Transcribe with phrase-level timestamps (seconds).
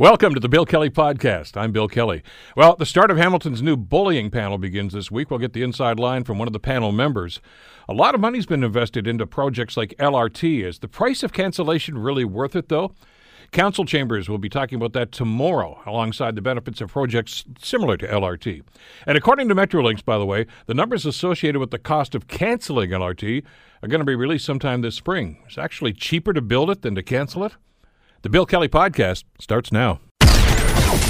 [0.00, 1.58] Welcome to the Bill Kelly Podcast.
[1.58, 2.22] I'm Bill Kelly.
[2.56, 5.30] Well, the start of Hamilton's new bullying panel begins this week.
[5.30, 7.38] We'll get the inside line from one of the panel members.
[7.86, 10.64] A lot of money's been invested into projects like LRT.
[10.64, 12.94] Is the price of cancellation really worth it, though?
[13.52, 18.08] Council chambers will be talking about that tomorrow alongside the benefits of projects similar to
[18.08, 18.62] LRT.
[19.06, 22.88] And according to Metrolinx, by the way, the numbers associated with the cost of canceling
[22.88, 23.44] LRT
[23.82, 25.42] are going to be released sometime this spring.
[25.44, 27.52] It's actually cheaper to build it than to cancel it.
[28.22, 29.98] The Bill Kelly Podcast starts now.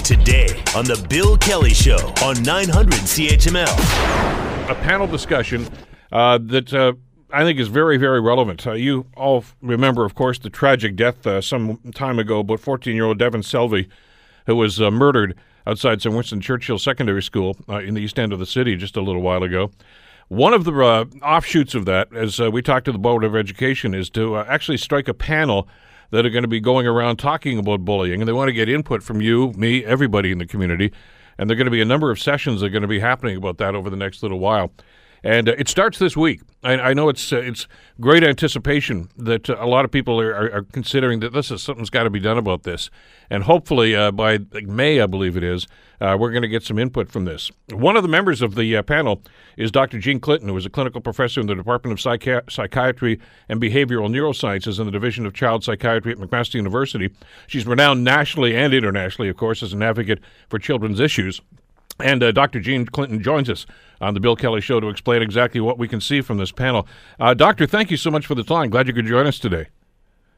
[0.04, 4.70] Today on The Bill Kelly Show on 900 CHML.
[4.70, 5.66] A panel discussion
[6.12, 6.92] uh, that uh,
[7.32, 8.64] I think is very, very relevant.
[8.64, 12.94] Uh, you all remember, of course, the tragic death uh, some time ago about 14
[12.94, 13.88] year old Devan Selvey,
[14.46, 15.36] who was uh, murdered
[15.66, 18.96] outside Sir Winston Churchill Secondary School uh, in the east end of the city just
[18.96, 19.72] a little while ago.
[20.28, 20.72] One of the
[21.24, 25.08] offshoots of that, as we talked to the Board of Education, is to actually strike
[25.08, 25.66] a panel
[26.10, 28.68] that are going to be going around talking about bullying, and they want to get
[28.68, 30.92] input from you, me, everybody in the community.
[31.38, 33.00] And there are going to be a number of sessions that are going to be
[33.00, 34.72] happening about that over the next little while.
[35.22, 36.40] And uh, it starts this week.
[36.62, 37.66] I, I know it's uh, it's
[38.00, 41.62] great anticipation that uh, a lot of people are, are, are, considering that this is
[41.62, 42.90] something's got to be done about this,
[43.30, 45.66] and hopefully uh, by May, I believe it is,
[46.00, 47.50] uh, we're going to get some input from this.
[47.70, 49.22] One of the members of the uh, panel
[49.56, 49.98] is Dr.
[49.98, 54.10] Jean Clinton, who is a clinical professor in the Department of Psychi- Psychiatry and Behavioral
[54.10, 57.10] Neurosciences in the Division of Child Psychiatry at McMaster University.
[57.46, 61.40] She's renowned nationally and internationally, of course, as an advocate for children's issues.
[62.00, 62.60] And uh, Dr.
[62.60, 63.66] Jean Clinton joins us
[64.00, 66.86] on the Bill Kelly Show to explain exactly what we can see from this panel.
[67.18, 68.70] Uh, doctor, thank you so much for the time.
[68.70, 69.66] Glad you could join us today.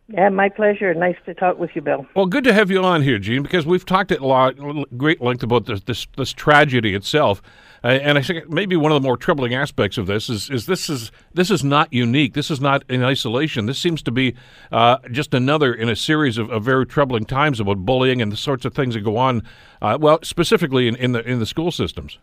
[0.08, 0.92] Yeah, my pleasure.
[0.94, 2.06] Nice to talk with you, Bill.
[2.14, 4.56] Well, good to have you on here, Jean, because we've talked at lot,
[4.96, 7.40] great length about this this, this tragedy itself,
[7.84, 10.66] uh, and I think maybe one of the more troubling aspects of this is is
[10.66, 12.34] this is this is not unique.
[12.34, 13.66] This is not in isolation.
[13.66, 14.34] This seems to be
[14.70, 18.36] uh, just another in a series of, of, very troubling times about bullying and the
[18.36, 19.42] sorts of things that go on.
[19.80, 22.18] Uh, well, specifically in, in the in the school systems.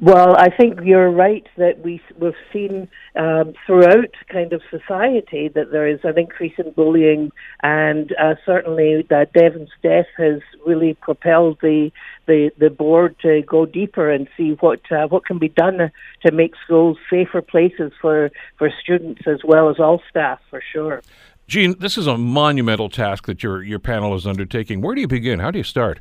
[0.00, 5.70] Well, I think you're right that we, we've seen um, throughout kind of society that
[5.70, 7.30] there is an increase in bullying,
[7.62, 11.92] and uh, certainly that Devan's death has really propelled the,
[12.26, 15.92] the, the board to go deeper and see what uh, what can be done
[16.24, 21.02] to make schools safer places for, for students as well as all staff, for sure.
[21.46, 24.80] Jean, this is a monumental task that your your panel is undertaking.
[24.80, 25.38] Where do you begin?
[25.38, 26.00] How do you start?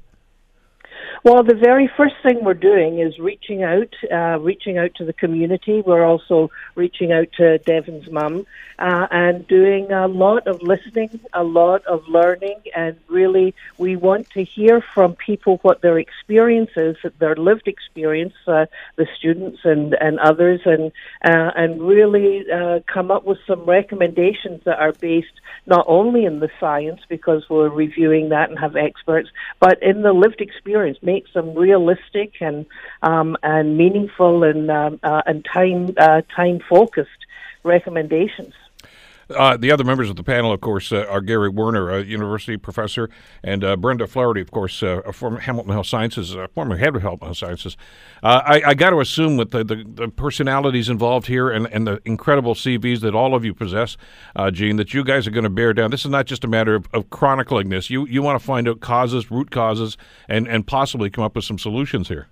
[1.23, 5.13] Well, the very first thing we're doing is reaching out, uh, reaching out to the
[5.13, 5.79] community.
[5.79, 8.45] We're also reaching out to Devan's mum
[8.77, 14.31] uh, and doing a lot of listening, a lot of learning, and really we want
[14.31, 18.65] to hear from people what their experience is, their lived experience, uh,
[18.97, 20.91] the students and, and others, and
[21.23, 26.39] uh, and really uh, come up with some recommendations that are based not only in
[26.39, 29.29] the science because we're reviewing that and have experts,
[29.61, 32.65] but in the lived experience make some realistic and
[33.03, 37.21] um, and meaningful and um, uh, and time uh, time focused
[37.63, 38.53] recommendations.
[39.29, 42.57] Uh, the other members of the panel, of course, uh, are Gary Warner, a university
[42.57, 43.09] professor,
[43.43, 46.95] and uh, Brenda Flaherty, of course, uh, a former Hamilton Health Sciences, uh, former head
[46.95, 47.77] of Hamilton Health Sciences.
[48.21, 51.87] Uh, I, I got to assume with the, the, the, personalities involved here and, and
[51.87, 53.97] the incredible CVs that all of you possess,
[54.51, 55.91] Jean, that you guys are going to bear down.
[55.91, 57.89] This is not just a matter of, of chronicling this.
[57.89, 59.97] You you want to find out causes, root causes,
[60.27, 62.27] and, and possibly come up with some solutions here.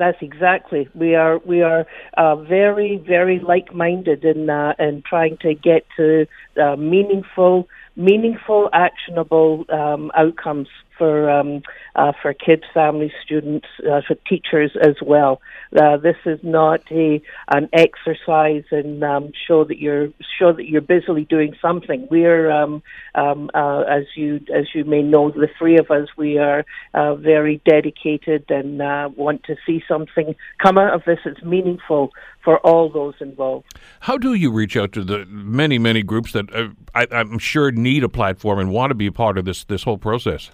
[0.00, 0.88] That's exactly.
[0.94, 5.86] We are we are uh, very very like minded in uh, in trying to get
[5.98, 6.26] to
[6.60, 10.68] uh, meaningful meaningful actionable um, outcomes
[11.00, 11.62] for um,
[11.96, 15.40] uh, for kids, families, students, uh, for teachers as well.
[15.74, 20.08] Uh, this is not a an exercise and um, show that you're
[20.38, 22.06] show that you're busily doing something.
[22.10, 22.82] We're um,
[23.14, 27.14] um, uh, as you as you may know, the three of us we are uh,
[27.14, 32.12] very dedicated and uh, want to see something come out of this that's meaningful
[32.44, 33.66] for all those involved.
[34.00, 38.04] How do you reach out to the many many groups that I, I'm sure need
[38.04, 40.50] a platform and want to be a part of this this whole process?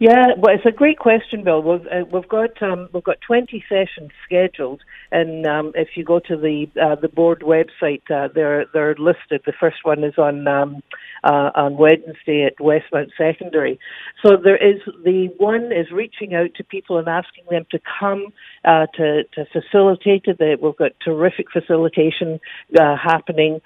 [0.00, 1.62] Yeah, well, it's a great question, Bill.
[1.62, 4.82] We've uh, we've got um, we've got twenty sessions scheduled,
[5.12, 9.42] and um, if you go to the uh, the board website, uh, they're they're listed.
[9.46, 10.82] The first one is on um,
[11.22, 13.78] uh, on Wednesday at Westmount Secondary.
[14.24, 18.26] So there is the one is reaching out to people and asking them to come
[18.64, 20.60] uh, to to facilitate it.
[20.60, 22.40] We've got terrific facilitation
[22.78, 23.60] uh, happening.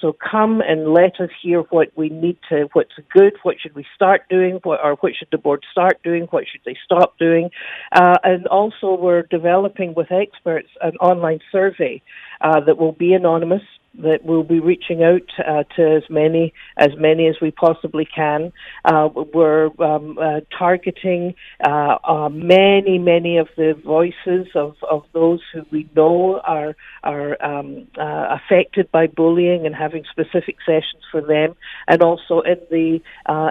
[0.00, 3.84] So come and let us hear what we need to, what's good, what should we
[3.94, 6.24] start doing, what, or what should the board start doing?
[6.30, 7.50] What should they stop doing?
[7.92, 12.02] Uh, and also, we're developing with experts an online survey
[12.40, 13.62] uh, that will be anonymous
[13.98, 18.52] that we'll be reaching out uh, to as many as many as we possibly can.
[18.84, 21.34] Uh, we're um, uh, targeting
[21.64, 27.42] uh, uh, many many of the voices of, of those who we know are are
[27.44, 31.54] um, uh, affected by bullying and having specific sessions for them,
[31.86, 33.00] and also in the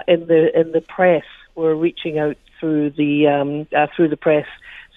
[0.06, 1.24] in the in the press.
[1.54, 4.46] We're reaching out through the um, through the press.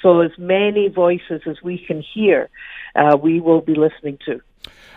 [0.02, 2.50] So as many voices as we can hear,
[3.22, 4.42] we will be listening to.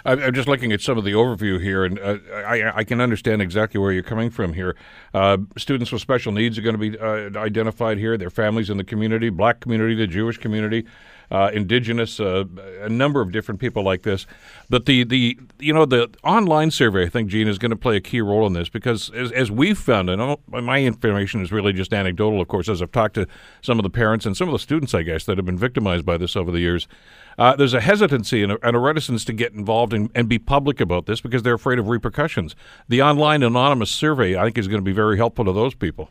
[0.05, 3.43] I'm just looking at some of the overview here, and uh, I, I, can understand
[3.43, 4.77] exactly where you're coming from here.
[5.13, 8.79] Uh, students with special needs are going to be uh, identified here, their families in
[8.79, 10.87] the community, black community, the Jewish community,
[11.31, 12.45] uh, indigenous, uh,
[12.81, 14.27] a number of different people like this.
[14.69, 17.97] But the, the you know the online survey, I think Jean is going to play
[17.97, 21.73] a key role in this because as, as we've found, and my information is really
[21.73, 23.27] just anecdotal, of course, as I've talked to
[23.63, 26.05] some of the parents and some of the students, I guess, that have been victimized
[26.05, 26.89] by this over the years.
[27.39, 30.39] Uh, there's a hesitancy and a, and a, reticence to get involved and, and be
[30.39, 32.55] public about this because they're afraid of repercussions.
[32.89, 36.11] The online anonymous survey, I think, is going to be very helpful to those people.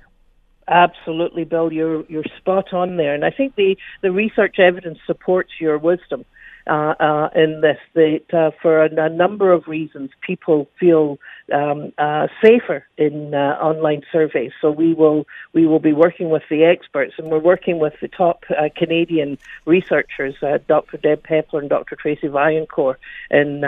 [0.69, 1.74] Absolutely, Bill.
[1.74, 6.25] You're you're spot on there, and I think the the research evidence supports your wisdom
[6.69, 7.80] uh, uh, in this.
[7.95, 11.18] That uh, for a, a, number of reasons, people feel
[11.51, 14.51] um, uh, safer in uh, online surveys.
[14.62, 18.07] So we will we will be working with the experts, and we're working with the
[18.07, 20.36] top uh, Canadian researchers,
[20.68, 20.98] Dr.
[20.98, 21.95] Deb Pepler and Dr.
[21.95, 22.98] Tracy Vaillancourt,
[23.31, 23.63] in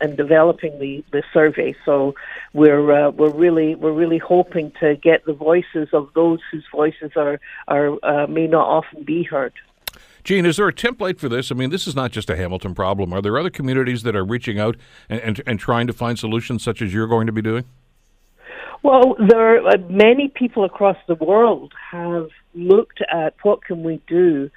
[0.00, 1.74] in developing the, the survey.
[1.84, 2.14] So
[2.52, 7.40] we're we're really we're really hoping to get the voices of those whose voices are
[7.66, 9.54] are may not often be heard.
[10.24, 11.52] Jean, is there a template for this?
[11.52, 13.12] I mean, this is not just a Hamilton problem.
[13.12, 14.76] Are there other communities that are reaching out
[15.10, 17.64] and, and, and trying to find solutions such as you're going to be doing?
[18.82, 24.00] Well, there are, uh, many people across the world have looked at what can we
[24.06, 24.50] do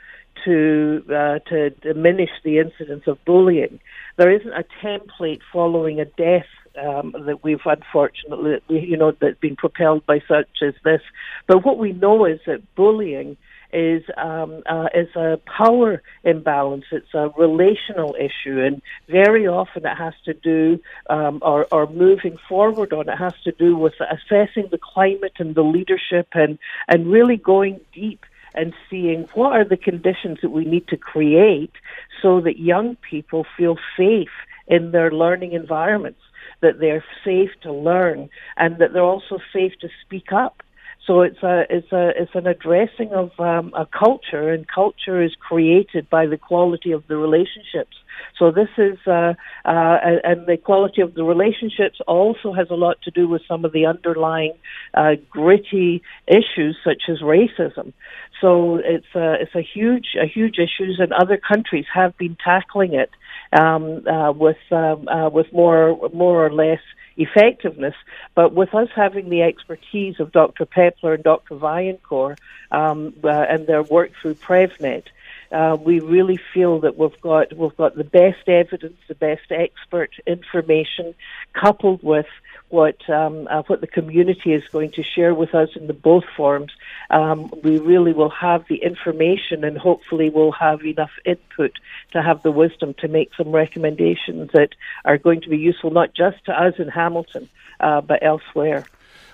[0.46, 3.80] to uh, to diminish the incidence of bullying.
[4.18, 6.46] There isn't a template following a death
[6.81, 11.02] um, that we've unfortunately, you know, that's been propelled by such as this.
[11.48, 13.38] But what we know is that bullying
[13.74, 16.86] is um, uh, is a power imbalance.
[16.92, 20.80] It's a relational issue, and very often it has to do,
[21.10, 25.56] um, or, or moving forward on it has to do with assessing the climate and
[25.56, 28.25] the leadership, and and really going deep
[28.56, 31.74] and seeing what are the conditions that we need to create
[32.22, 34.31] so that young people feel safe
[34.68, 36.19] in their learning environments,
[36.62, 40.64] that they're safe to learn, and that they're also safe to speak up
[41.07, 45.33] so it's a it's a it's an addressing of um, a culture, and culture is
[45.39, 47.95] created by the quality of the relationships.
[48.38, 49.33] So this is uh,
[49.63, 53.63] uh, and the quality of the relationships also has a lot to do with some
[53.63, 54.54] of the underlying
[54.94, 57.94] uh, gritty issues such as racism.
[58.42, 62.94] So it's a it's a huge a huge issues, and other countries have been tackling
[62.94, 63.12] it
[63.53, 66.81] um, uh, with um, uh, with more more or less
[67.17, 67.95] effectiveness.
[68.35, 70.65] But with us having the expertise of Dr.
[70.65, 71.55] Pepler and Dr.
[71.55, 72.38] Vaillancourt
[72.71, 75.03] um, uh, and their work through PrevNet,
[75.51, 80.11] uh, we really feel that we've got we've got the best evidence, the best expert
[80.25, 81.15] information,
[81.53, 82.27] coupled with
[82.69, 86.25] what um, uh, what the community is going to share with us in the both
[86.36, 86.72] forums.
[87.10, 91.74] Um, we really will have the information, and hopefully, we'll have enough input
[92.12, 94.69] to have the wisdom to make some recommendations that
[95.06, 97.50] are going to be useful not just to us in Hamilton,
[97.80, 98.86] uh, but elsewhere.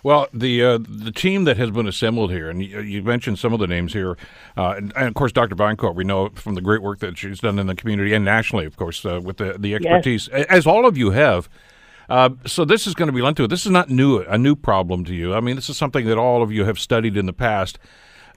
[0.04, 3.54] Well, the uh, the team that has been assembled here, and you, you mentioned some
[3.54, 4.18] of the names here,
[4.58, 5.56] uh, and, and, of course, Dr.
[5.56, 8.66] Vaillancourt, we know from the great work that she's done in the community and nationally,
[8.66, 10.46] of course, uh, with the, the expertise, yes.
[10.50, 11.50] as all of you have.
[12.10, 13.48] Uh, so this is going to be lent to it.
[13.48, 15.34] This is not new a new problem to you.
[15.34, 17.80] I mean, this is something that all of you have studied in the past.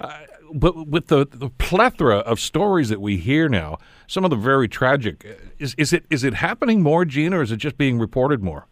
[0.00, 0.18] Uh,
[0.54, 4.68] but with the, the plethora of stories that we hear now, some of the very
[4.68, 5.26] tragic.
[5.58, 8.66] Is is it is it happening more, Jean, or is it just being reported more?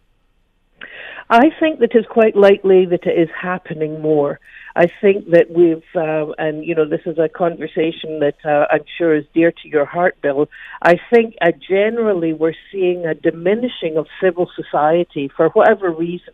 [1.29, 4.39] I think that it's quite likely that it is happening more.
[4.75, 8.83] I think that we've, uh, and you know, this is a conversation that uh, I'm
[8.97, 10.49] sure is dear to your heart, Bill.
[10.81, 16.33] I think uh, generally we're seeing a diminishing of civil society for whatever reason.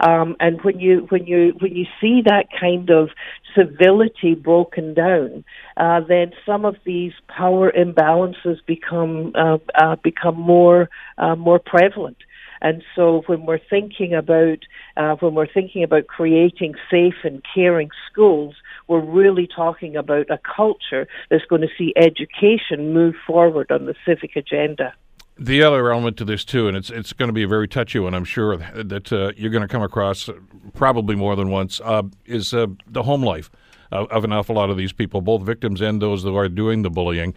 [0.00, 3.10] Um, and when you when you when you see that kind of
[3.56, 5.44] civility broken down,
[5.76, 12.18] uh, then some of these power imbalances become uh, uh, become more uh, more prevalent.
[12.60, 14.58] And so when we're thinking about
[14.96, 18.54] uh, when we're thinking about creating safe and caring schools,
[18.88, 23.94] we're really talking about a culture that's going to see education move forward on the
[24.04, 24.94] civic agenda.
[25.38, 27.98] The other element to this too, and it's it's going to be a very touchy
[27.98, 30.30] one, I'm sure that uh, you're going to come across
[30.72, 33.50] probably more than once, uh, is uh, the home life
[33.92, 36.90] of an awful lot of these people, both victims and those that are doing the
[36.90, 37.34] bullying.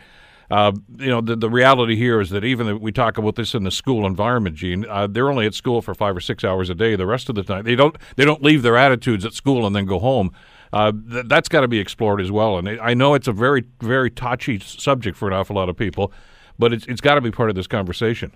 [0.49, 3.53] Uh, you know, the, the reality here is that even if we talk about this
[3.53, 6.69] in the school environment, Jean, uh, they're only at school for five or six hours
[6.69, 6.95] a day.
[6.95, 9.75] The rest of the time, they don't they don't leave their attitudes at school and
[9.75, 10.31] then go home.
[10.73, 12.57] Uh, th- that's got to be explored as well.
[12.57, 15.77] And it, I know it's a very very touchy subject for an awful lot of
[15.77, 16.11] people,
[16.57, 18.31] but it's it's got to be part of this conversation.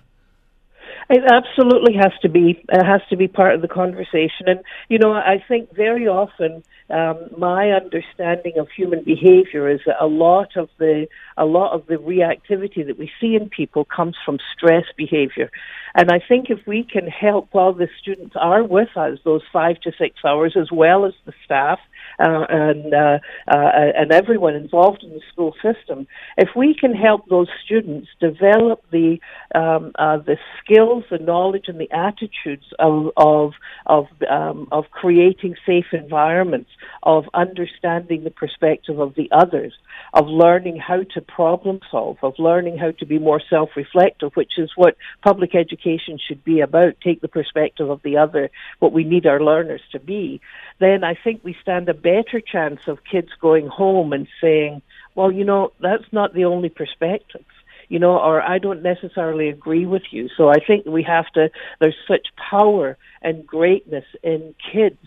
[1.09, 2.63] It absolutely has to be.
[2.69, 4.47] It has to be part of the conversation.
[4.47, 9.95] And you know, I think very often um, my understanding of human behavior is that
[9.99, 11.07] a lot of the
[11.37, 15.49] a lot of the reactivity that we see in people comes from stress behavior.
[15.95, 19.79] And I think if we can help while the students are with us those five
[19.81, 21.79] to six hours, as well as the staff
[22.19, 27.27] uh, and uh, uh, and everyone involved in the school system, if we can help
[27.29, 29.19] those students develop the
[29.55, 33.53] um, uh, the skills, the knowledge, and the attitudes of of
[33.85, 36.69] of, um, of creating safe environments,
[37.03, 39.73] of understanding the perspective of the others,
[40.13, 44.71] of learning how to problem solve, of learning how to be more self-reflective, which is
[44.75, 46.95] what public education should be about.
[47.03, 50.41] Take the perspective of the other, what we need our learners to be.
[50.79, 54.81] Then I think we stand a better chance of kids going home and saying,
[55.15, 57.45] well, you know, that's not the only perspective
[57.89, 60.27] you know, or I don't necessarily agree with you.
[60.35, 64.97] So I think we have to, there's such power and greatness in kids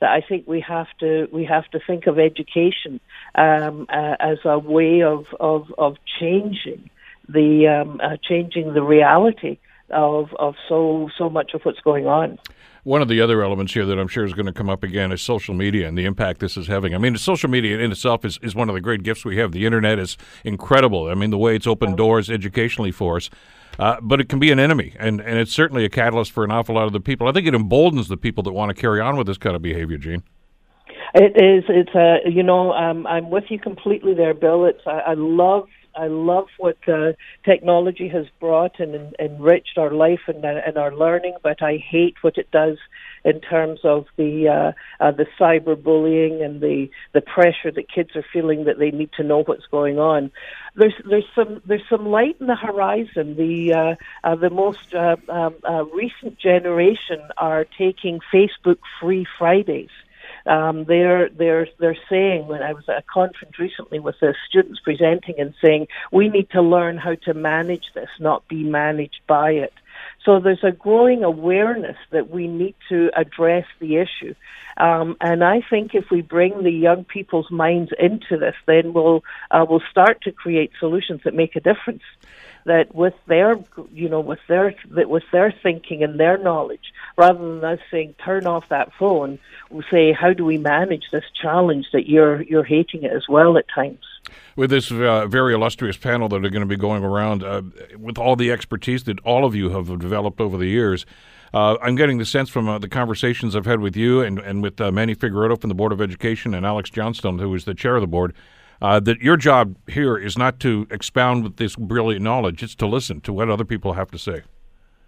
[0.00, 3.00] that I think we have to we have to think of education
[3.34, 6.90] um, uh, as a way of of, of changing
[7.28, 9.58] the um, uh, changing the reality
[9.90, 12.38] of of so so much of what's going on.
[12.84, 15.10] One of the other elements here that I'm sure is going to come up again
[15.10, 16.94] is social media and the impact this is having.
[16.94, 19.52] I mean, social media in itself is, is one of the great gifts we have.
[19.52, 21.08] The internet is incredible.
[21.08, 23.30] I mean, the way it's opened doors educationally for us.
[23.78, 26.52] Uh, but it can be an enemy, and, and it's certainly a catalyst for an
[26.52, 27.26] awful lot of the people.
[27.26, 29.62] I think it emboldens the people that want to carry on with this kind of
[29.62, 30.22] behavior, Jean.
[31.14, 31.64] It is.
[31.68, 32.18] It's a.
[32.30, 34.64] You know, um, I'm with you completely there, Bill.
[34.64, 34.82] It's.
[34.86, 37.12] I, I love I love what uh,
[37.44, 41.76] technology has brought and, and enriched our life and, uh, and our learning, but I
[41.76, 42.78] hate what it does
[43.24, 44.72] in terms of the uh,
[45.04, 49.22] uh, the cyberbullying and the the pressure that kids are feeling that they need to
[49.22, 50.30] know what's going on.
[50.76, 53.36] There's there's some there's some light in the horizon.
[53.36, 53.94] The uh,
[54.28, 55.54] uh, the most um,
[55.94, 59.90] recent generation are taking Facebook free Fridays
[60.46, 64.80] um, they're they're they're saying when I was at a conference recently with the students
[64.80, 69.52] presenting and saying we need to learn how to manage this, not be managed by
[69.52, 69.72] it.
[70.24, 74.34] So there's a growing awareness that we need to address the issue.
[74.76, 79.22] Um, and I think if we bring the young people's minds into this, then we'll
[79.50, 82.02] uh, we'll start to create solutions that make a difference
[82.64, 83.58] that with their
[83.92, 88.46] you know with their with their thinking and their knowledge rather than us saying turn
[88.46, 89.38] off that phone
[89.70, 93.58] we'll say how do we manage this challenge that you're you're hating it as well
[93.58, 94.04] at times?
[94.56, 97.62] With this uh, very illustrious panel that are going to be going around uh,
[97.98, 101.04] with all the expertise that all of you have developed over the years
[101.54, 104.60] uh, I'm getting the sense from uh, the conversations I've had with you and, and
[104.60, 107.74] with uh, Manny Figueiredo from the Board of Education and Alex Johnstone, who is the
[107.74, 108.34] chair of the board,
[108.82, 112.86] uh, that your job here is not to expound with this brilliant knowledge; it's to
[112.86, 114.42] listen to what other people have to say.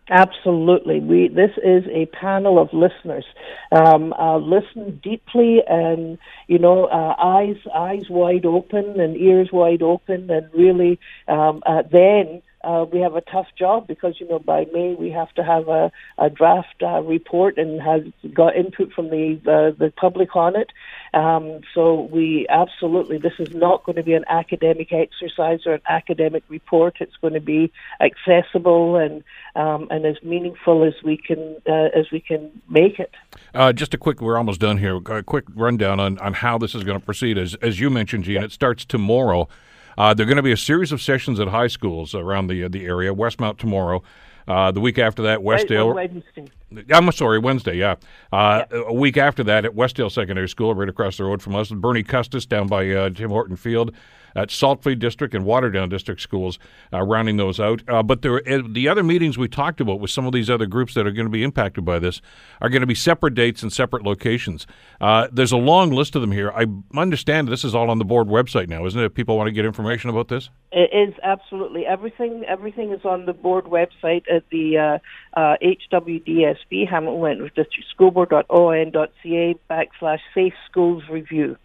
[0.08, 3.24] Absolutely, we this is a panel of listeners.
[3.72, 9.82] Um, uh, listen deeply, and you know, uh, eyes eyes wide open and ears wide
[9.82, 14.40] open, and really um, uh, then uh, we have a tough job because you know
[14.40, 18.02] by May we have to have a, a draft uh, report and has
[18.34, 20.70] got input from the uh, the public on it.
[21.14, 25.82] Um, so we absolutely this is not going to be an academic exercise or an
[25.88, 26.96] academic report.
[27.00, 29.22] It's going to be accessible and
[29.54, 33.14] um, and as meaningful as we can uh, as we can make it.
[33.54, 34.96] Uh, just a quick, we're almost done here.
[34.96, 37.38] A quick rundown on, on how this is going to proceed.
[37.38, 39.48] As as you mentioned, Jean, it starts tomorrow.
[39.98, 42.64] Uh, there are going to be a series of sessions at high schools around the
[42.64, 43.14] uh, the area.
[43.14, 44.02] Westmount tomorrow.
[44.48, 45.94] Uh, the week after that, Westdale.
[45.94, 46.48] Wednesday.
[46.92, 47.76] I'm sorry, Wednesday.
[47.76, 47.96] Yeah.
[48.32, 48.82] Uh, yeah.
[48.86, 52.04] A week after that, at Westdale Secondary School, right across the road from us, Bernie
[52.04, 53.92] Custis down by uh, Tim Horton Field
[54.36, 56.58] at Saltfleet District and Waterdown District schools,
[56.92, 57.82] uh, rounding those out.
[57.88, 60.66] Uh, but there, uh, the other meetings we talked about with some of these other
[60.66, 62.20] groups that are going to be impacted by this
[62.60, 64.66] are going to be separate dates and separate locations.
[65.00, 66.52] Uh, there's a long list of them here.
[66.52, 66.66] I
[66.96, 69.04] understand this is all on the board website now, isn't it?
[69.06, 70.50] If people want to get information about this.
[70.70, 72.44] It is absolutely everything.
[72.46, 75.00] Everything is on the board website at the
[75.34, 81.56] uh, uh, HWDSB Hamilton Wentworth District School Board.on.ca backslash Safe Schools Review.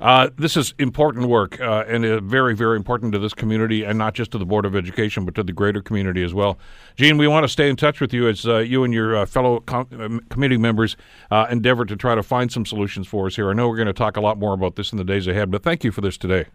[0.00, 3.98] Uh, this is important work uh, and uh, very, very important to this community and
[3.98, 6.58] not just to the Board of Education, but to the greater community as well.
[6.96, 9.26] Jean, we want to stay in touch with you as uh, you and your uh,
[9.26, 10.96] fellow com- um, committee members
[11.50, 13.50] endeavor to try to find some solutions for us here.
[13.50, 15.50] I know we're going to talk a lot more about this in the days ahead,
[15.50, 16.46] but thank you for this today.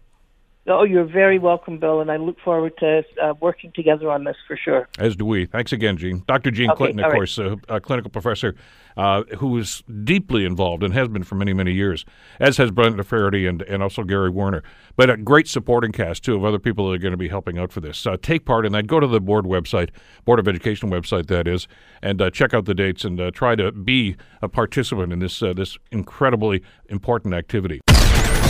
[0.68, 4.36] Oh, you're very welcome, Bill, and I look forward to uh, working together on this
[4.48, 4.88] for sure.
[4.98, 5.46] As do we.
[5.46, 6.24] Thanks again, Jean.
[6.26, 6.50] Dr.
[6.50, 7.14] Jean Okay, Clinton, of right.
[7.14, 8.56] course, uh, a clinical professor
[8.96, 12.04] uh, who is deeply involved and has been for many, many years,
[12.40, 14.64] as has Brenda Flaherty and, and also Gary Warner.
[14.96, 17.58] But a great supporting cast, too, of other people that are going to be helping
[17.58, 18.04] out for this.
[18.04, 18.88] Uh, take part in that.
[18.88, 19.90] Go to the board website,
[20.24, 21.68] Board of Education website, that is,
[22.02, 25.40] and uh, check out the dates and uh, try to be a participant in this,
[25.44, 27.80] uh, this incredibly important activity.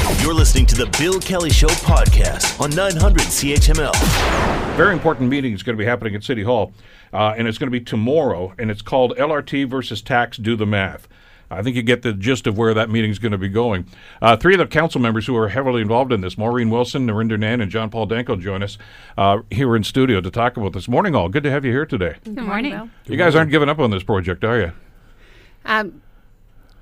[0.06, 3.92] You're listening to the Bill Kelly Show podcast on 900 CHML.
[4.76, 6.72] very important meeting is going to be happening at City Hall,
[7.12, 10.64] uh, and it's going to be tomorrow, and it's called LRT versus Tax Do the
[10.64, 11.08] Math.
[11.50, 13.86] I think you get the gist of where that meeting is going to be going.
[14.22, 17.38] Uh, three of the council members who are heavily involved in this, Maureen Wilson, Nrinder
[17.38, 18.78] Nann, and John Paul Danko, join us
[19.18, 20.86] uh, here in studio to talk about this.
[20.86, 21.28] Morning, all.
[21.28, 22.14] Good to have you here today.
[22.22, 22.92] Good morning.
[23.06, 24.72] You guys aren't giving up on this project, are you?
[25.64, 26.00] Um,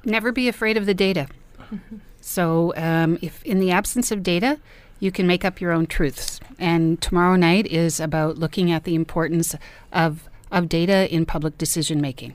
[0.04, 1.26] never be afraid of the data.
[2.26, 4.58] so, um, if in the absence of data,
[4.98, 6.40] you can make up your own truths.
[6.58, 9.54] And tomorrow night is about looking at the importance
[9.92, 12.32] of of data in public decision making.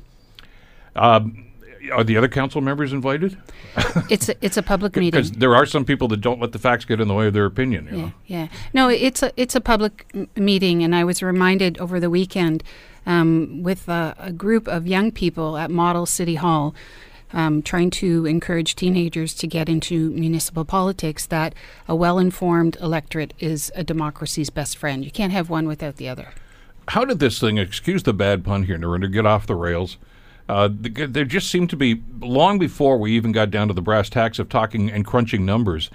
[0.95, 1.45] Um,
[1.93, 3.37] are the other council members invited?
[4.09, 5.11] It's a, it's a public meeting.
[5.21, 7.33] Because there are some people that don't let the facts get in the way of
[7.33, 7.85] their opinion.
[7.85, 8.11] You Yeah, know?
[8.27, 8.47] yeah.
[8.73, 12.63] No, it's a it's a public m- meeting, and I was reminded over the weekend
[13.05, 16.73] um, with a, a group of young people at Model City Hall,
[17.33, 21.25] um, trying to encourage teenagers to get into municipal politics.
[21.25, 21.53] That
[21.87, 25.05] a well-informed electorate is a democracy's best friend.
[25.05, 26.33] You can't have one without the other.
[26.89, 29.97] how did this thing, excuse the bad pun here, Nrinder, get off the rails?
[30.47, 34.09] Uh, there just seemed to be, long before we even got down to the brass
[34.09, 35.91] tacks of talking and crunching numbers,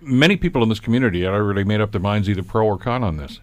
[0.00, 3.04] many people in this community had already made up their minds either pro or con
[3.04, 3.38] on this.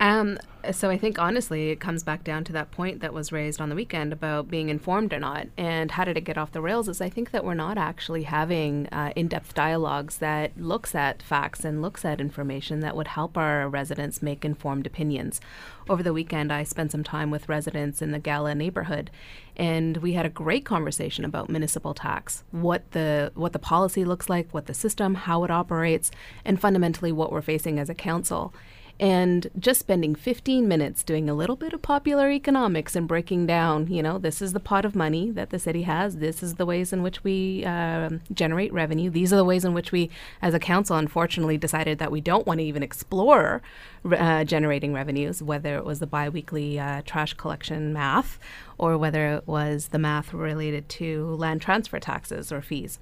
[0.00, 0.38] Um,
[0.72, 3.68] so I think honestly, it comes back down to that point that was raised on
[3.68, 6.88] the weekend about being informed or not, and how did it get off the rails?
[6.88, 11.64] Is I think that we're not actually having uh, in-depth dialogues that looks at facts
[11.64, 15.40] and looks at information that would help our residents make informed opinions.
[15.88, 19.10] Over the weekend, I spent some time with residents in the Gala neighborhood,
[19.56, 24.28] and we had a great conversation about municipal tax, what the what the policy looks
[24.28, 26.10] like, what the system, how it operates,
[26.44, 28.52] and fundamentally what we're facing as a council
[29.00, 33.86] and just spending 15 minutes doing a little bit of popular economics and breaking down,
[33.86, 36.16] you know, this is the pot of money that the city has.
[36.16, 39.08] This is the ways in which we um, generate revenue.
[39.08, 40.10] These are the ways in which we,
[40.42, 43.62] as a council, unfortunately decided that we don't want to even explore
[44.04, 48.38] uh, generating revenues, whether it was the biweekly uh, trash collection math
[48.78, 52.98] or whether it was the math related to land transfer taxes or fees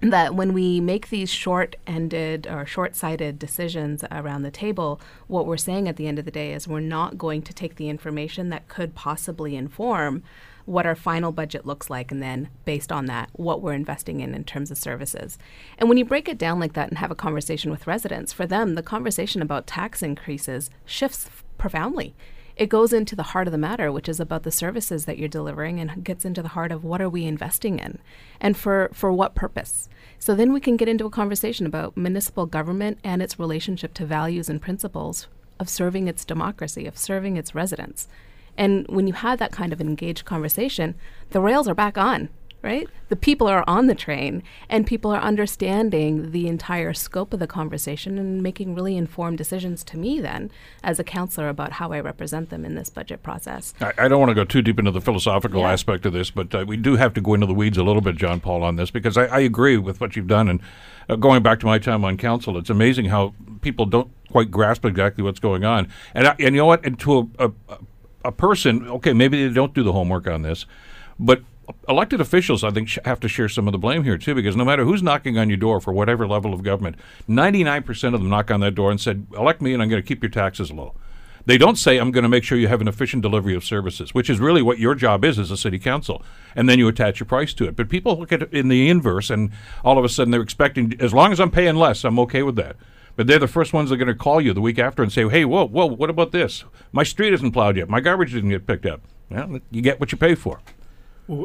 [0.00, 5.88] that when we make these short-ended or short-sighted decisions around the table, what we're saying
[5.88, 8.68] at the end of the day is we're not going to take the information that
[8.68, 10.22] could possibly inform
[10.66, 14.34] what our final budget looks like and then based on that what we're investing in
[14.34, 15.38] in terms of services.
[15.78, 18.46] And when you break it down like that and have a conversation with residents, for
[18.46, 21.28] them the conversation about tax increases shifts
[21.58, 22.14] profoundly
[22.56, 25.28] it goes into the heart of the matter, which is about the services that you're
[25.28, 27.98] delivering and gets into the heart of what are we investing in
[28.40, 29.88] and for, for what purpose.
[30.18, 34.06] So then we can get into a conversation about municipal government and its relationship to
[34.06, 35.26] values and principles
[35.58, 38.08] of serving its democracy, of serving its residents.
[38.56, 40.94] And when you have that kind of engaged conversation,
[41.30, 42.28] the rails are back on,
[42.64, 42.88] right?
[43.10, 47.46] The people are on the train and people are understanding the entire scope of the
[47.46, 50.50] conversation and making really informed decisions to me then
[50.82, 53.74] as a councillor about how I represent them in this budget process.
[53.80, 55.72] I, I don't want to go too deep into the philosophical Yeah.
[55.72, 58.02] aspect of this, but uh, we do have to go into the weeds a little
[58.02, 60.48] bit, John Paul, on this because I, I agree with what you've done.
[60.48, 60.60] And
[61.08, 64.84] uh, going back to my time on council, it's amazing how people don't quite grasp
[64.86, 65.86] exactly what's going on.
[66.14, 66.84] And I, and you know what?
[66.84, 67.78] And to a, a,
[68.24, 70.64] a person, okay, maybe they don't do the homework on this,
[71.20, 71.42] but
[71.88, 74.64] elected officials, I think, have to share some of the blame here too, because no
[74.64, 76.96] matter who's knocking on your door for whatever level of government,
[77.28, 80.02] ninety-nine percent of them knock on that door and said, "Elect me, and I'm going
[80.02, 80.94] to keep your taxes low."
[81.46, 84.14] They don't say, I'm going to make sure you have an efficient delivery of services,
[84.14, 86.22] which is really what your job is as a city council.
[86.56, 87.76] And then you attach your price to it.
[87.76, 89.50] But people look at it in the inverse, and
[89.84, 92.56] all of a sudden they're expecting, as long as I'm paying less, I'm okay with
[92.56, 92.76] that.
[93.14, 95.12] But they're the first ones that are going to call you the week after and
[95.12, 96.64] say, hey, whoa, whoa, what about this?
[96.92, 97.90] My street isn't plowed yet.
[97.90, 99.02] My garbage didn't get picked up.
[99.28, 100.60] Well, you get what you pay for.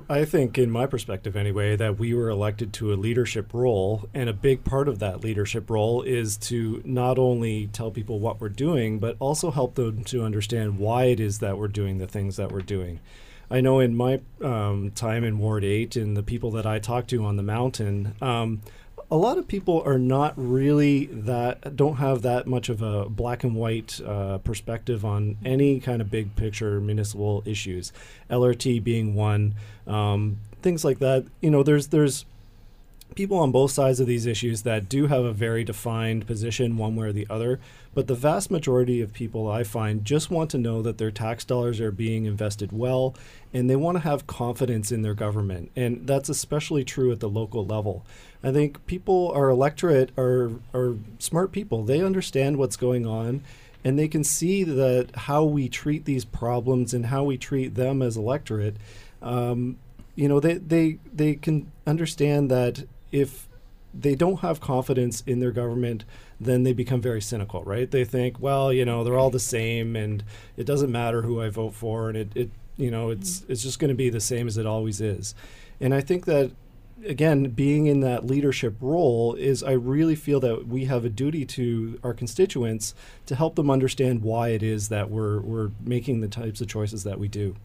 [0.09, 4.29] I think, in my perspective anyway, that we were elected to a leadership role, and
[4.29, 8.49] a big part of that leadership role is to not only tell people what we're
[8.49, 12.35] doing, but also help them to understand why it is that we're doing the things
[12.35, 12.99] that we're doing.
[13.49, 17.09] I know in my um, time in Ward 8 and the people that I talked
[17.11, 18.61] to on the mountain, um,
[19.11, 23.43] a lot of people are not really that don't have that much of a black
[23.43, 27.91] and white uh, perspective on any kind of big picture municipal issues.
[28.29, 29.55] Lrt being one
[29.87, 31.25] um, things like that.
[31.41, 32.25] You know there's there's
[33.15, 36.95] people on both sides of these issues that do have a very defined position one
[36.95, 37.59] way or the other.
[37.93, 41.43] But the vast majority of people I find just want to know that their tax
[41.43, 43.15] dollars are being invested well
[43.53, 45.71] and they want to have confidence in their government.
[45.75, 48.05] And that's especially true at the local level.
[48.43, 51.83] I think people, our electorate, are, are smart people.
[51.83, 53.41] They understand what's going on
[53.83, 58.01] and they can see that how we treat these problems and how we treat them
[58.01, 58.75] as electorate.
[59.21, 59.77] Um,
[60.15, 63.47] you know, they, they, they can understand that if
[63.93, 66.05] they don't have confidence in their government,
[66.39, 67.89] then they become very cynical, right?
[67.89, 70.23] They think, well, you know, they're all the same, and
[70.57, 73.79] it doesn't matter who I vote for, and it, it you know, it's it's just
[73.79, 75.35] going to be the same as it always is.
[75.81, 76.51] And I think that
[77.05, 81.45] again, being in that leadership role is I really feel that we have a duty
[81.45, 82.93] to our constituents
[83.25, 87.03] to help them understand why it is that we're we're making the types of choices
[87.03, 87.55] that we do.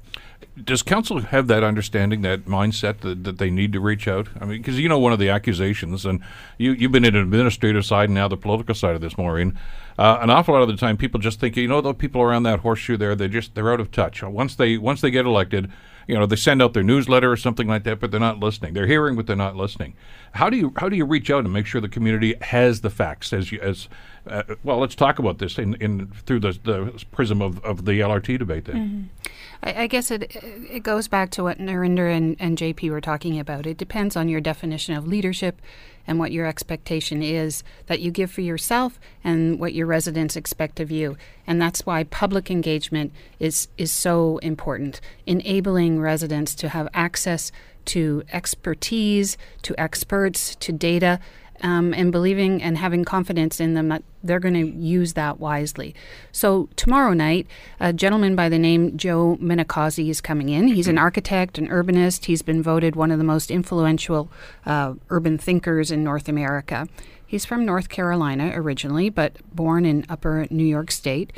[0.63, 4.29] Does council have that understanding, that mindset that, that they need to reach out?
[4.41, 6.21] I mean, because you know one of the accusations, and
[6.59, 9.59] you you've been in an administrative side and now the political side of this, Maureen.
[9.99, 12.43] Uh, an awful lot of the time, people just think, you know, the people around
[12.43, 14.23] that horseshoe there, they just they're out of touch.
[14.23, 15.71] Once they once they get elected,
[16.07, 18.75] you know they send out their newsletter or something like that, but they're not listening.
[18.75, 19.95] They're hearing, but they're not listening.
[20.33, 22.91] How do you how do you reach out and make sure the community has the
[22.91, 23.89] facts as you, as
[24.27, 24.79] uh, well?
[24.79, 28.65] Let's talk about this in, in through the, the prism of, of the LRT debate.
[28.67, 29.29] Then, mm-hmm.
[29.63, 33.39] I, I, guess it it goes back to what Nrinder and, and JP were talking
[33.39, 33.67] about.
[33.67, 35.61] It depends on your definition of leadership
[36.07, 40.81] and what your expectation is that you give for yourself and what your residents expect
[40.81, 41.17] of you.
[41.47, 47.53] And that's why public engagement is, is so important, enabling residents to have access
[47.87, 51.21] to expertise, to experts, to data
[51.63, 55.95] um, and believing and having confidence in them that they're going to use that wisely.
[56.33, 57.47] So tomorrow night,
[57.81, 60.69] a gentleman by the name Joe Minicozzi is coming in.
[60.69, 62.25] He's an architect, an urbanist.
[62.25, 64.31] He's been voted one of the most influential
[64.67, 66.89] uh, urban thinkers in North America.
[67.27, 71.33] He's from North Carolina originally, but born in Upper New York State.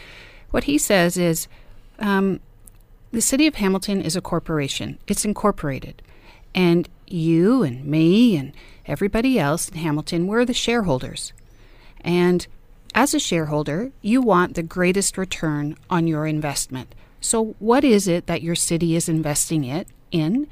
[0.51, 1.49] What he says is.
[1.99, 2.41] Um,
[3.13, 4.99] the city of Hamilton is a corporation.
[5.07, 6.03] It's incorporated.
[6.55, 8.53] And you and me and
[8.87, 11.33] Everybody else in Hamilton were the shareholders.
[12.01, 12.47] And
[12.95, 16.95] as a shareholder, you want the greatest return on your investment.
[17.21, 20.47] So, what is it that your city is investing it in?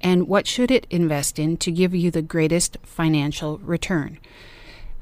[0.00, 4.18] And what should it invest in to give you the greatest financial return?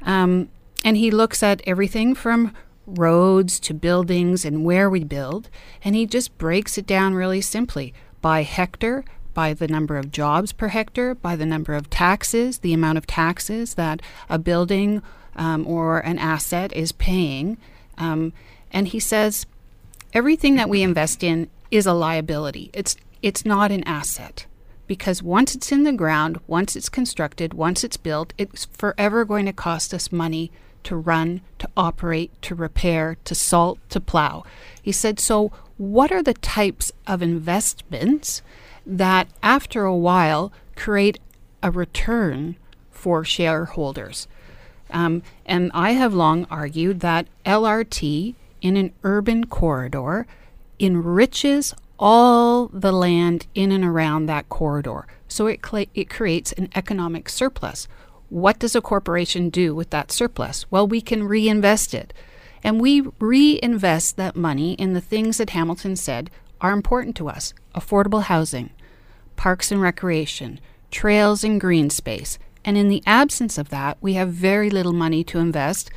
[0.03, 0.49] Um,
[0.85, 2.55] and he looks at everything from
[2.87, 5.51] roads to buildings and where we build,
[5.85, 7.93] and he just breaks it down really simply
[8.23, 9.05] by hectare,
[9.39, 13.07] by the number of jobs per hectare, by the number of taxes, the amount of
[13.07, 15.01] taxes that a building
[15.37, 17.57] um, or an asset is paying.
[17.99, 18.33] Um,
[18.73, 19.47] and he says
[20.13, 22.69] everything that we invest in is a liability.
[22.73, 24.47] It's it's not an asset
[24.89, 29.47] because once it's in the ground, once it's constructed, once it's built, it's forever going
[29.47, 30.51] to cost us money
[30.83, 34.43] to run, to operate, to repair, to salt, to plow.
[34.83, 38.43] He said, so what are the types of investments
[38.89, 41.19] that after a while create
[41.63, 42.57] a return
[42.91, 44.27] for shareholders.
[44.91, 50.27] Um, and I have long argued that LRT in an urban corridor
[50.81, 55.07] enriches all the land in and around that corridor.
[55.29, 57.87] So it, cl- it creates an economic surplus.
[58.31, 60.71] What does a corporation do with that surplus?
[60.71, 62.15] Well, we can reinvest it.
[62.63, 67.55] And we reinvest that money in the things that Hamilton said are important to us
[67.75, 68.71] affordable housing,
[69.39, 72.39] parks and recreation, trails and green space.
[72.65, 75.91] And in the absence of that, we have very little money to invest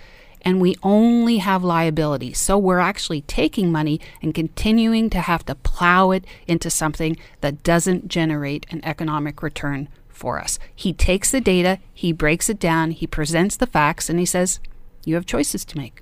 [0.43, 2.33] and we only have liability.
[2.33, 7.63] So we're actually taking money and continuing to have to plow it into something that
[7.63, 10.57] doesn't generate an economic return for us.
[10.75, 14.59] He takes the data, he breaks it down, he presents the facts, and he says,
[15.05, 16.01] You have choices to make.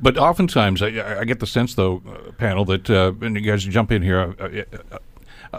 [0.00, 3.64] But oftentimes, I, I get the sense, though, uh, panel, that, uh, and you guys
[3.64, 4.98] jump in here, uh, uh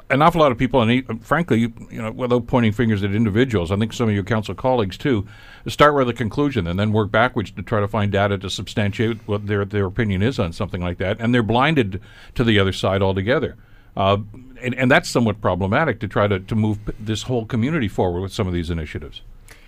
[0.09, 3.71] an awful lot of people, and frankly, you, you know, without pointing fingers at individuals,
[3.71, 5.27] I think some of your council colleagues too,
[5.67, 9.19] start with a conclusion and then work backwards to try to find data to substantiate
[9.27, 12.01] what their their opinion is on something like that, and they're blinded
[12.35, 13.55] to the other side altogether.
[13.95, 14.17] Uh,
[14.61, 18.31] and, and that's somewhat problematic to try to, to move this whole community forward with
[18.31, 19.21] some of these initiatives.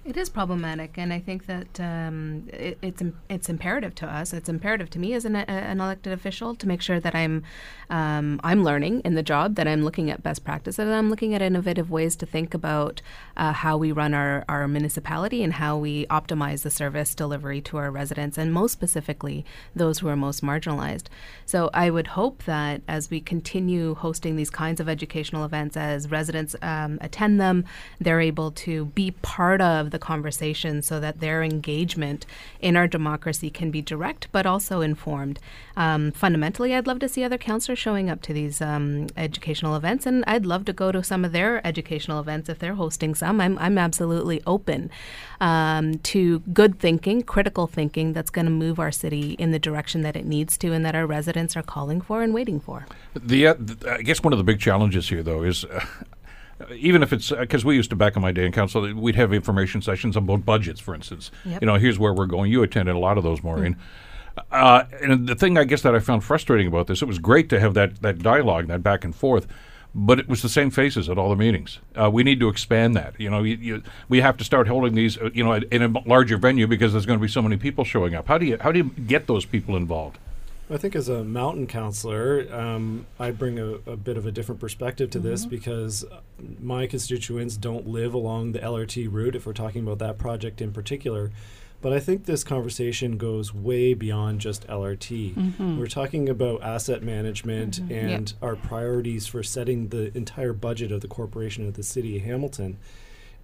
[0.05, 4.31] It is problematic, and I think that um, it, it's it's imperative to us.
[4.31, 7.43] It's imperative to me as an, a, an elected official to make sure that I'm
[7.89, 11.35] um, I'm learning in the job, that I'm looking at best practices, that I'm looking
[11.35, 13.01] at innovative ways to think about
[13.35, 17.75] uh, how we run our, our municipality and how we optimize the service delivery to
[17.75, 21.07] our residents, and most specifically those who are most marginalized.
[21.45, 26.09] So I would hope that as we continue hosting these kinds of educational events, as
[26.09, 27.65] residents um, attend them,
[27.99, 32.25] they're able to be part of the conversation so that their engagement
[32.59, 35.39] in our democracy can be direct but also informed.
[35.77, 40.05] Um, fundamentally, I'd love to see other councillors showing up to these um, educational events,
[40.05, 43.39] and I'd love to go to some of their educational events if they're hosting some.
[43.39, 44.89] I'm, I'm absolutely open
[45.39, 50.01] um, to good thinking, critical thinking that's going to move our city in the direction
[50.01, 52.85] that it needs to and that our residents are calling for and waiting for.
[53.15, 53.55] The, uh,
[53.87, 55.65] I guess one of the big challenges here, though, is.
[55.65, 55.85] Uh,
[56.75, 59.33] even if it's because we used to back in my day in council, we'd have
[59.33, 61.31] information sessions about budgets, for instance.
[61.45, 61.61] Yep.
[61.61, 62.51] You know, here's where we're going.
[62.51, 63.75] You attended a lot of those, Maureen.
[63.75, 63.79] Mm.
[64.51, 67.49] Uh, and the thing I guess that I found frustrating about this, it was great
[67.49, 69.47] to have that that dialogue, that back and forth,
[69.93, 71.79] but it was the same faces at all the meetings.
[71.99, 73.19] Uh, we need to expand that.
[73.19, 76.07] You know, you, you, we have to start holding these, uh, you know, in a
[76.07, 78.27] larger venue because there's going to be so many people showing up.
[78.27, 80.19] How do you how do you get those people involved?
[80.71, 84.61] I think as a mountain councillor, um, I bring a, a, bit of a different
[84.61, 85.27] perspective to mm-hmm.
[85.27, 86.05] this because
[86.61, 89.35] my constituents don't live along the LRT route.
[89.35, 91.31] If we're talking about that project in particular,
[91.81, 95.33] but I think this conversation goes way beyond just LRT.
[95.33, 95.79] Mm-hmm.
[95.79, 97.91] We're talking about asset management mm-hmm.
[97.91, 98.43] and yep.
[98.43, 102.77] our priorities for setting the entire budget of the corporation of the city of Hamilton.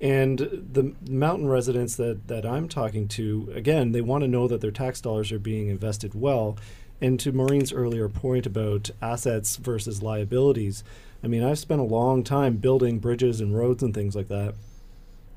[0.02, 4.60] And the mountain residents that, that I'm talking to, again, they want to know that
[4.60, 6.58] their tax dollars are being invested well.
[7.06, 10.84] And to Maureen's earlier point about assets versus liabilities,
[11.24, 14.56] I mean, I've spent a long time building bridges and roads and things like that.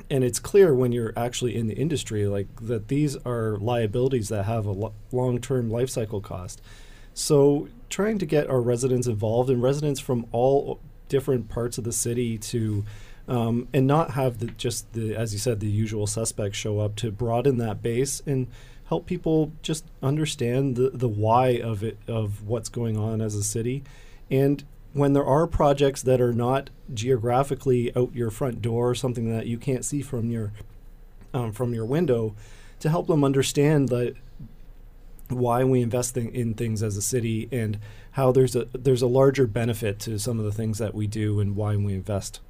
[0.08, 4.44] And it's clear when you're actually in the industry like that these are liabilities that
[4.44, 6.62] have a lo- long-term life cycle cost.
[7.12, 11.92] So trying to get our residents involved and residents from all different parts of the
[11.92, 12.86] city to
[13.28, 16.96] um, and not have the just the as you said the usual suspects show up
[16.96, 18.22] to broaden that base.
[18.24, 18.46] And
[18.88, 23.42] help people just understand the, the why of it of what's going on as a
[23.42, 23.84] city.
[24.30, 29.46] And when there are projects that are not geographically out your front door, something that
[29.46, 30.52] you can't see from your
[31.34, 32.34] um, from your window,
[32.80, 34.14] to help them understand that
[35.28, 37.78] why we invest in, in things as a city and
[38.12, 41.40] how there's a there's a larger benefit to some of the things that we do
[41.40, 42.40] and why we invest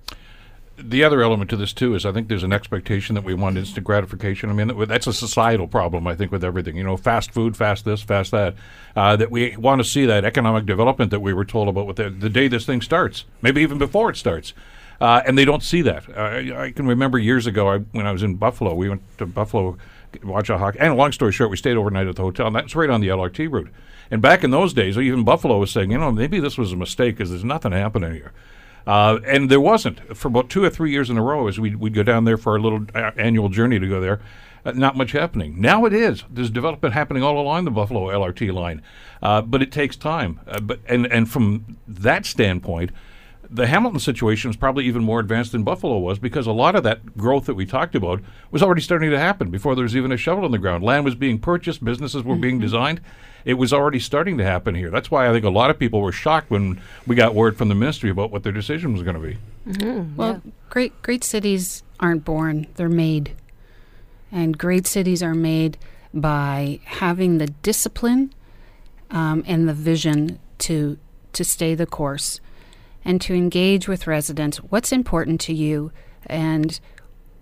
[0.78, 3.58] the other element to this too is I think there's an expectation that we want
[3.58, 4.48] instant gratification.
[4.48, 6.06] I mean, that's a societal problem.
[6.06, 8.54] I think with everything, you know, fast food, fast this, fast that.
[8.96, 11.96] Uh, that we want to see that economic development that we were told about with
[11.96, 14.54] the, the day this thing starts, maybe even before it starts.
[15.00, 16.08] Uh, and they don't see that.
[16.08, 18.74] Uh, I can remember years ago I, when I was in Buffalo.
[18.74, 19.78] We went to Buffalo,
[20.24, 20.78] watch a hockey.
[20.80, 23.08] And long story short, we stayed overnight at the hotel, and that's right on the
[23.08, 23.70] LRT route.
[24.10, 26.76] And back in those days, even Buffalo was saying, you know, maybe this was a
[26.76, 28.32] mistake because there's nothing happening here.
[28.88, 31.76] Uh, and there wasn't for about two or three years in a row as we'd,
[31.76, 34.18] we'd go down there for our little uh, annual journey to go there.
[34.64, 35.60] Uh, not much happening.
[35.60, 36.24] Now it is.
[36.30, 38.80] There's development happening all along the Buffalo LRT line,
[39.22, 40.40] uh, but it takes time.
[40.46, 42.90] Uh, but and and from that standpoint,
[43.50, 46.82] the Hamilton situation is probably even more advanced than Buffalo was because a lot of
[46.84, 50.12] that growth that we talked about was already starting to happen before there was even
[50.12, 50.82] a shovel in the ground.
[50.82, 52.40] Land was being purchased, businesses were mm-hmm.
[52.40, 53.02] being designed.
[53.44, 54.90] It was already starting to happen here.
[54.90, 57.68] That's why I think a lot of people were shocked when we got word from
[57.68, 59.38] the ministry about what their decision was going to be.
[59.68, 60.16] Mm-hmm.
[60.16, 60.50] Well, yeah.
[60.70, 63.32] great great cities aren't born; they're made,
[64.32, 65.78] and great cities are made
[66.12, 68.32] by having the discipline
[69.10, 70.98] um, and the vision to
[71.32, 72.40] to stay the course
[73.04, 74.58] and to engage with residents.
[74.58, 75.92] What's important to you,
[76.26, 76.78] and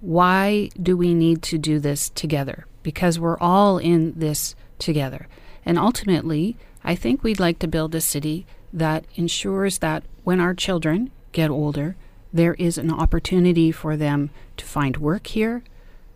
[0.00, 2.66] why do we need to do this together?
[2.82, 5.26] Because we're all in this together.
[5.66, 10.54] And ultimately, I think we'd like to build a city that ensures that when our
[10.54, 11.96] children get older,
[12.32, 15.64] there is an opportunity for them to find work here,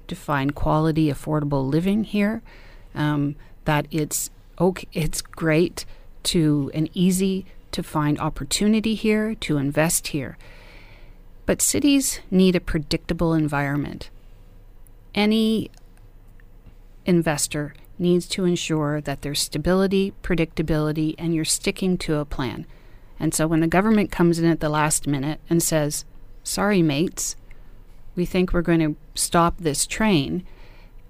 [0.06, 2.42] to find quality, affordable living here,
[2.94, 3.34] um,
[3.64, 5.84] that it's okay, it's great
[6.22, 10.38] to and easy to find opportunity here, to invest here.
[11.46, 14.10] But cities need a predictable environment.
[15.14, 15.70] Any
[17.04, 22.66] investor needs to ensure that there's stability, predictability, and you're sticking to a plan.
[23.18, 26.04] And so when the government comes in at the last minute and says,
[26.42, 27.36] sorry, mates,
[28.16, 30.46] we think we're going to stop this train,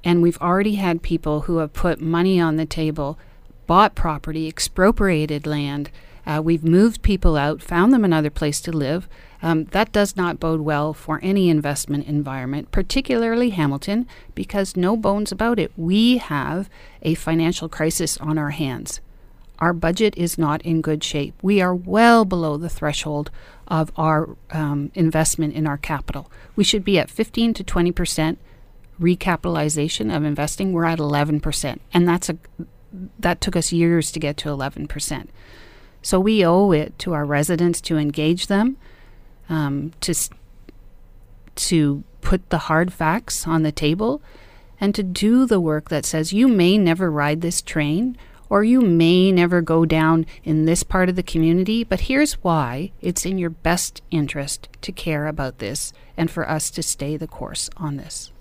[0.02, 3.18] and we've already had people who have put money on the table,
[3.66, 5.90] bought property, expropriated land,
[6.26, 9.08] uh, we've moved people out, found them another place to live,
[9.42, 15.32] Um, that does not bode well for any investment environment, particularly Hamilton, because no bones
[15.32, 15.72] about it.
[15.76, 16.68] We have
[17.02, 19.00] a financial crisis on our hands.
[19.58, 21.34] Our budget is not in good shape.
[21.42, 23.30] We are well below the threshold
[23.68, 26.30] of our um, investment in our capital.
[26.56, 28.38] We should be at 15 to 20 percent
[29.00, 30.72] recapitalization of investing.
[30.72, 32.36] We're at 11 percent, and that's a
[33.18, 35.30] that took us years to get to 11 percent.
[36.02, 38.78] So we owe it to our residents to engage them,
[39.50, 40.14] um, to
[41.56, 44.22] to put the hard facts on the table,
[44.80, 48.16] and to do the work that says you may never ride this train
[48.50, 52.90] or you may never go down in this part of the community, but here's why
[53.00, 57.28] it's in your best interest to care about this and for us to stay the
[57.28, 58.32] course on this.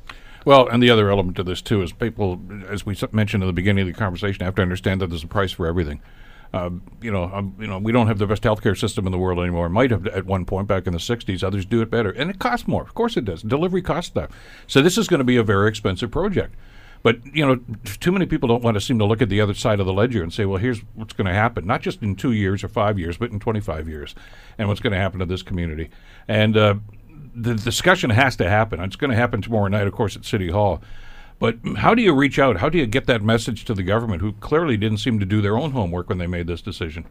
[0.45, 3.53] Well, and the other element to this too is people, as we mentioned in the
[3.53, 6.01] beginning of the conversation, have to understand that there's a price for everything.
[6.51, 9.19] Uh, you know, um, you know, we don't have the best healthcare system in the
[9.19, 9.69] world anymore.
[9.69, 11.43] Might have at one point back in the '60s.
[11.43, 12.81] Others do it better, and it costs more.
[12.81, 13.43] Of course, it does.
[13.43, 14.31] Delivery costs that.
[14.65, 16.55] So this is going to be a very expensive project.
[17.01, 17.61] But you know,
[17.99, 19.93] too many people don't want to seem to look at the other side of the
[19.93, 22.67] ledger and say, "Well, here's what's going to happen, not just in two years or
[22.67, 24.15] five years, but in 25 years,
[24.57, 25.89] and what's going to happen to this community."
[26.27, 26.75] And uh,
[27.35, 28.79] the discussion has to happen.
[28.81, 30.81] It's going to happen tomorrow night, of course, at City Hall.
[31.39, 32.57] But how do you reach out?
[32.57, 35.41] How do you get that message to the government, who clearly didn't seem to do
[35.41, 37.05] their own homework when they made this decision?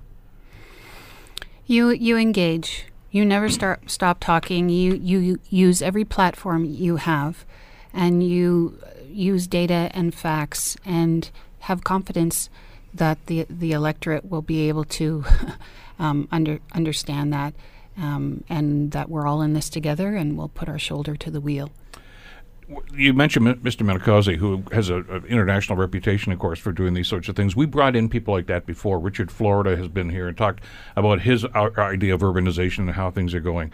[1.66, 2.86] You you engage.
[3.10, 4.68] You never start stop talking.
[4.68, 7.46] You you use every platform you have,
[7.92, 12.50] and you use data and facts and have confidence
[12.92, 15.24] that the the electorate will be able to
[15.98, 17.54] um, under understand that
[17.96, 21.40] um, and that we're all in this together and we'll put our shoulder to the
[21.40, 21.70] wheel.
[22.92, 23.86] You mentioned Mr.
[23.86, 27.56] Minicozzi, who has an international reputation, of course, for doing these sorts of things.
[27.56, 28.98] We brought in people like that before.
[28.98, 30.62] Richard Florida has been here and talked
[30.94, 33.72] about his idea of urbanization and how things are going.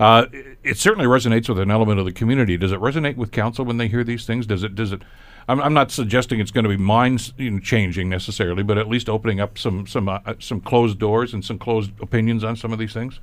[0.00, 0.26] Uh,
[0.64, 2.56] it certainly resonates with an element of the community.
[2.56, 4.46] Does it resonate with council when they hear these things?
[4.46, 4.74] Does it?
[4.74, 5.02] Does it?
[5.46, 9.40] I'm, I'm not suggesting it's going to be mind changing necessarily, but at least opening
[9.40, 12.92] up some some uh, some closed doors and some closed opinions on some of these
[12.92, 13.20] things.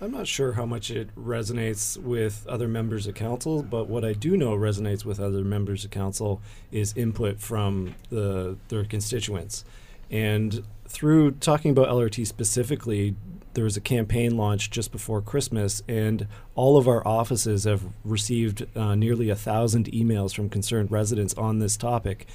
[0.00, 4.12] I'm not sure how much it resonates with other members of council, but what I
[4.12, 9.64] do know resonates with other members of council is input from the their constituents.
[10.08, 13.16] And through talking about LRT specifically,
[13.54, 18.66] there was a campaign launch just before Christmas, and all of our offices have received
[18.76, 22.28] uh, nearly a thousand emails from concerned residents on this topic.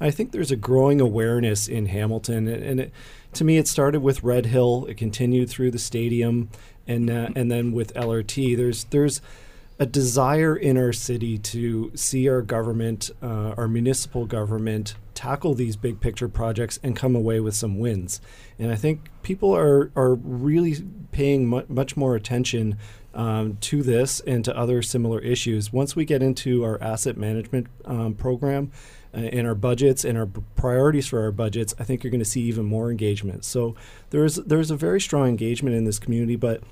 [0.00, 2.92] I think there's a growing awareness in Hamilton, and, and it,
[3.34, 6.48] to me, it started with Red Hill, it continued through the stadium,
[6.86, 8.56] and uh, and then with LRT.
[8.56, 9.20] There's there's
[9.78, 15.74] a desire in our city to see our government, uh, our municipal government, tackle these
[15.74, 18.20] big picture projects and come away with some wins.
[18.58, 20.76] And I think people are are really
[21.12, 22.76] paying mu- much more attention
[23.14, 25.72] um, to this and to other similar issues.
[25.72, 28.70] Once we get into our asset management um, program
[29.14, 32.24] uh, and our budgets and our priorities for our budgets, I think you're going to
[32.24, 33.44] see even more engagement.
[33.44, 33.74] So
[34.10, 36.62] there's there's a very strong engagement in this community, but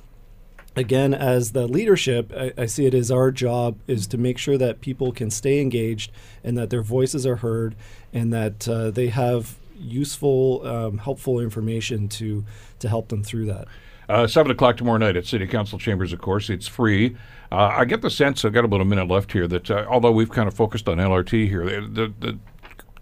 [0.76, 4.56] again as the leadership I, I, see it as our job is to make sure
[4.58, 6.12] that people can stay engaged
[6.44, 7.74] and that their voices are heard
[8.12, 12.44] and that uh, they have useful um, helpful information to
[12.78, 13.66] to help them through that
[14.08, 17.16] uh, seven o'clock tomorrow night at city council chambers of course it's free
[17.52, 20.12] uh, i get the sense i've got about a minute left here that uh, although
[20.12, 22.38] we've kind of focused on lrt here the, the, the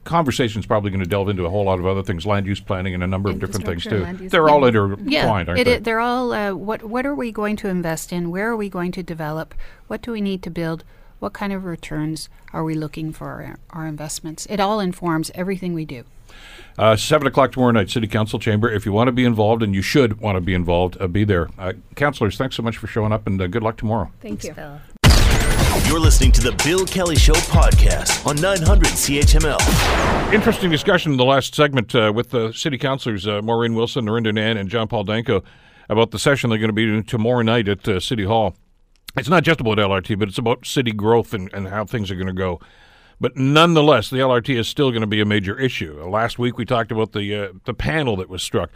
[0.07, 2.61] conversation is probably going to delve into a whole lot of other things, land use
[2.61, 4.07] planning and a number of different things too.
[4.29, 5.73] They're all intertwined, yeah, aren't it, they?
[5.75, 6.33] It, they're all.
[6.33, 8.31] Uh, what What are we going to invest in?
[8.31, 9.55] Where are we going to develop?
[9.89, 10.85] What do we need to build?
[11.19, 14.47] What kind of returns are we looking for our, our investments?
[14.49, 16.05] It all informs everything we do.
[16.79, 18.71] Uh, 7 o'clock tomorrow night, City Council Chamber.
[18.71, 21.25] If you want to be involved, and you should want to be involved, uh, be
[21.25, 21.49] there.
[21.59, 24.11] Uh, councilors, thanks so much for showing up, and uh, good luck tomorrow.
[24.21, 24.55] Thank you.
[25.89, 30.33] You're listening to the Bill Kelly Show podcast on 900 CHML.
[30.35, 34.35] Interesting discussion in the last segment uh, with the city councilors, uh, Maureen Wilson, Nrinder
[34.35, 35.45] Nann, and John Paul Danko,
[35.89, 38.57] about the session they're going to be doing tomorrow night at uh, City Hall.
[39.17, 42.17] It's not just about LRT, but it's about city growth and, and how things are
[42.17, 42.61] going to go.
[43.21, 46.03] But nonetheless, the LRT is still going to be a major issue.
[46.05, 48.71] Last week we talked about the uh, the panel that was struck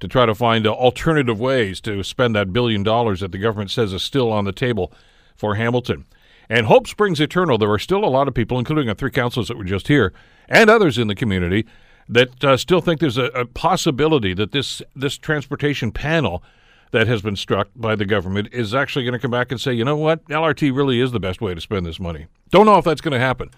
[0.00, 3.70] to try to find uh, alternative ways to spend that billion dollars that the government
[3.70, 4.92] says is still on the table
[5.36, 6.06] for Hamilton.
[6.48, 7.56] And hope springs eternal.
[7.56, 10.12] There are still a lot of people, including the three councils that were just here,
[10.48, 11.64] and others in the community,
[12.08, 16.42] that uh, still think there's a, a, possibility that this this transportation panel
[16.90, 19.72] that has been struck by the government is actually going to come back and say,
[19.72, 22.26] you know what, LRT really is the best way to spend this money.
[22.50, 23.50] Don't know if that's going to happen.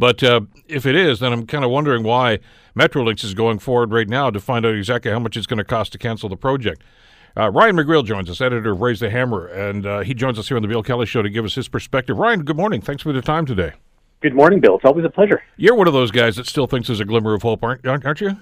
[0.00, 2.38] But uh, if it is, then I'm kind of wondering why
[2.74, 5.64] Metrolinx is going forward right now to find out exactly how much it's going to
[5.64, 6.82] cost to cancel the project.
[7.36, 10.48] Uh, Ryan McGreal joins us, editor of Raise the Hammer, and uh, he joins us
[10.48, 12.16] here on the Bill Kelly Show to give us his perspective.
[12.16, 12.80] Ryan, good morning.
[12.80, 13.74] Thanks for the time today.
[14.22, 14.76] Good morning, Bill.
[14.76, 15.42] It's always a pleasure.
[15.58, 18.20] You're one of those guys that still thinks there's a glimmer of hope, aren't, aren't
[18.22, 18.38] you?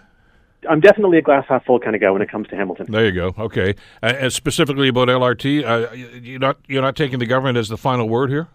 [0.71, 2.87] I'm definitely a glass half full kind of guy when it comes to Hamilton.
[2.89, 3.35] There you go.
[3.37, 3.75] Okay.
[4.01, 8.09] Uh, specifically about LRT, uh, you're not you're not taking the government as the final
[8.09, 8.49] word here.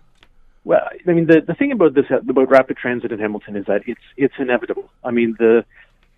[0.65, 3.81] Well, I mean, the the thing about this about rapid transit in Hamilton is that
[3.85, 4.89] it's it's inevitable.
[5.03, 5.65] I mean, the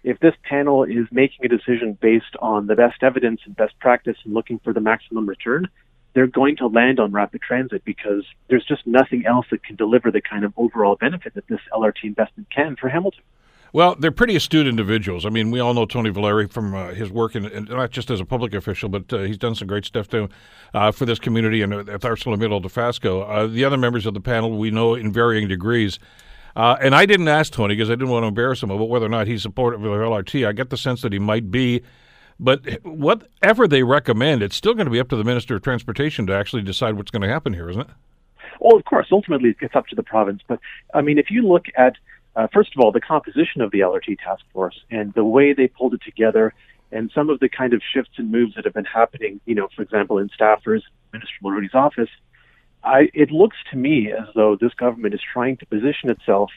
[0.04, 4.18] if this panel is making a decision based on the best evidence and best practice
[4.24, 5.68] and looking for the maximum return,
[6.14, 10.12] they're going to land on rapid transit because there's just nothing else that can deliver
[10.12, 13.24] the kind of overall benefit that this LRT investment can for Hamilton.
[13.76, 15.26] Well, they're pretty astute individuals.
[15.26, 18.10] I mean, we all know Tony Valeri from uh, his work, in, in, not just
[18.10, 20.30] as a public official, but uh, he's done some great stuff too
[20.74, 23.30] uh, for this community and at ArcelorMittal Dofasco.
[23.30, 26.00] Uh, the other members of the panel we know in varying degrees.
[26.56, 29.08] Uh, and I didn't ask Tony because I didn't want to embarrass him about whether
[29.08, 30.48] or not he's supportive of LRT.
[30.48, 31.82] I get the sense that he might be.
[32.40, 36.26] But whatever they recommend, it's still going to be up to the Minister of Transportation
[36.28, 37.90] to actually decide what's going to happen here, isn't it?
[38.62, 40.42] Well, of course, ultimately it's up to the province.
[40.48, 40.62] But
[40.94, 41.98] I mean, if you look at
[42.36, 45.68] uh, first of all the composition of the LRT task force and the way they
[45.68, 46.54] pulled it together,
[46.92, 49.68] and some of the kind of shifts and moves that have been happening, you know,
[49.76, 50.82] for example, in staffers,
[51.12, 52.10] Minister Mulroney's office,
[52.84, 56.52] I, it looks to me as though this government is trying to position itself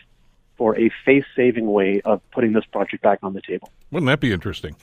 [0.57, 3.71] for a face-saving way of putting this project back on the table.
[3.91, 4.77] Wouldn't that be interesting?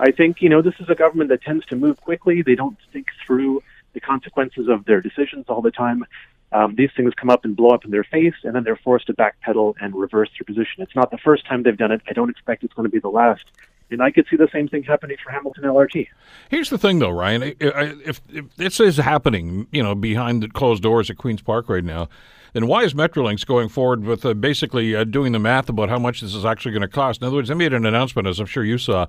[0.00, 2.42] I think you know this is a government that tends to move quickly.
[2.42, 6.04] They don't think through the consequences of their decisions all the time.
[6.52, 9.06] Um, these things come up and blow up in their face, and then they're forced
[9.08, 10.82] to backpedal and reverse their position.
[10.82, 12.00] It's not the first time they've done it.
[12.08, 13.44] I don't expect it's going to be the last.
[13.90, 16.08] And I could see the same thing happening for Hamilton LRT.
[16.50, 17.54] Here's the thing, though, Ryan.
[17.58, 21.84] If, if this is happening, you know, behind the closed doors at Queens Park right
[21.84, 22.08] now,
[22.52, 25.98] then why is Metrolinx going forward with uh, basically uh, doing the math about how
[25.98, 27.20] much this is actually going to cost?
[27.20, 29.06] In other words, they made an announcement, as I'm sure you saw,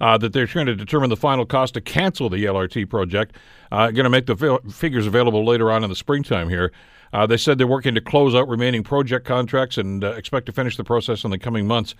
[0.00, 3.36] uh, that they're trying to determine the final cost to cancel the LRT project.
[3.70, 6.72] Uh, going to make the fi- figures available later on in the springtime here.
[7.12, 10.52] Uh, they said they're working to close out remaining project contracts and uh, expect to
[10.52, 11.94] finish the process in the coming months.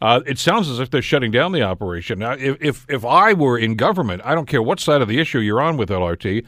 [0.00, 2.18] Uh, it sounds as if they're shutting down the operation.
[2.18, 5.18] Now, if, if, if I were in government, I don't care what side of the
[5.18, 6.44] issue you're on with LRT,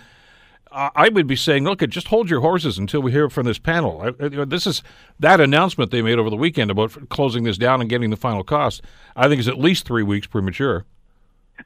[0.71, 4.13] I would be saying, look, just hold your horses until we hear from this panel.
[4.19, 4.83] This is
[5.19, 8.45] that announcement they made over the weekend about closing this down and getting the final
[8.45, 8.83] cost.
[9.17, 10.85] I think is at least three weeks premature.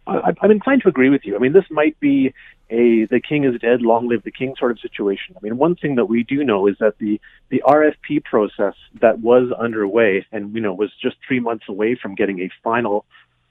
[0.07, 1.36] I'm inclined to agree with you.
[1.36, 2.34] I mean, this might be
[2.70, 5.36] a the king is dead, long live the king sort of situation.
[5.36, 7.20] I mean, one thing that we do know is that the
[7.51, 12.14] the RFP process that was underway and you know was just three months away from
[12.14, 13.05] getting a final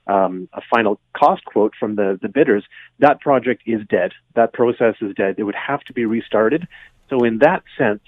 [0.07, 2.63] um, a final cost quote from the the bidders.
[2.99, 4.11] That project is dead.
[4.35, 5.35] That process is dead.
[5.37, 6.67] It would have to be restarted.
[7.09, 8.01] So in that sense,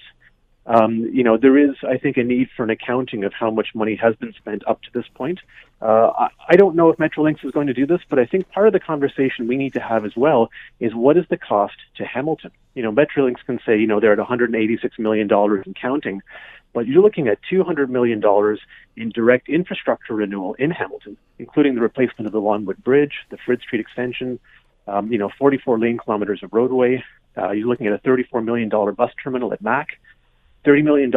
[0.66, 3.68] um, you know, there is, I think, a need for an accounting of how much
[3.74, 5.40] money has been spent up to this point.
[5.82, 8.48] Uh, I, I don't know if Metrolinx is going to do this, but I think
[8.50, 10.50] part of the conversation we need to have as well
[10.80, 12.50] is what is the cost to Hamilton?
[12.74, 16.22] You know, Metrolinx can say, you know, they're at $186 million in counting,
[16.72, 18.22] but you're looking at $200 million
[18.96, 23.60] in direct infrastructure renewal in Hamilton, including the replacement of the Longwood Bridge, the Frid
[23.60, 24.40] Street extension,
[24.88, 27.04] um, you know, 44 lane kilometers of roadway.
[27.36, 29.88] Uh, you're looking at a $34 million bus terminal at Mac.
[30.64, 31.12] $30 million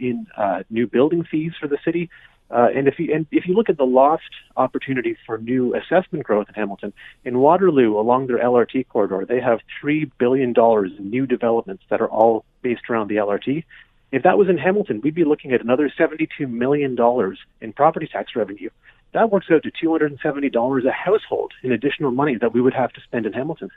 [0.00, 2.10] in uh, new building fees for the city.
[2.50, 4.28] Uh, and if you and if you look at the lost
[4.58, 6.92] opportunity for new assessment growth in Hamilton,
[7.24, 12.02] in Waterloo along their LRT corridor, they have three billion dollars in new developments that
[12.02, 13.64] are all based around the LRT.
[14.10, 18.06] If that was in Hamilton, we'd be looking at another seventy-two million dollars in property
[18.06, 18.68] tax revenue
[19.12, 23.00] that works out to $270 a household in additional money that we would have to
[23.02, 23.70] spend in Hamilton.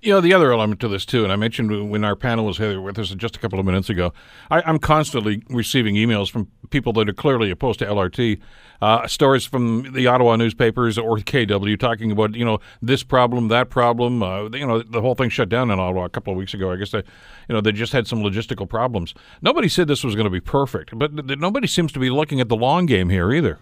[0.00, 2.58] You know, the other element to this, too, and I mentioned when our panel was
[2.58, 4.12] here with us just a couple of minutes ago,
[4.50, 8.40] I, am constantly receiving emails from people that are clearly opposed to LRT,
[8.82, 13.70] uh, stories from the Ottawa newspapers or KW talking about, you know, this problem, that
[13.70, 14.22] problem.
[14.22, 16.70] Uh, you know, the whole thing shut down in Ottawa a couple of weeks ago.
[16.70, 17.02] I guess they,
[17.48, 19.14] you know, they just had some logistical problems.
[19.40, 22.50] Nobody said this was going to be perfect, but nobody seems to be looking at
[22.50, 23.58] the long game here either.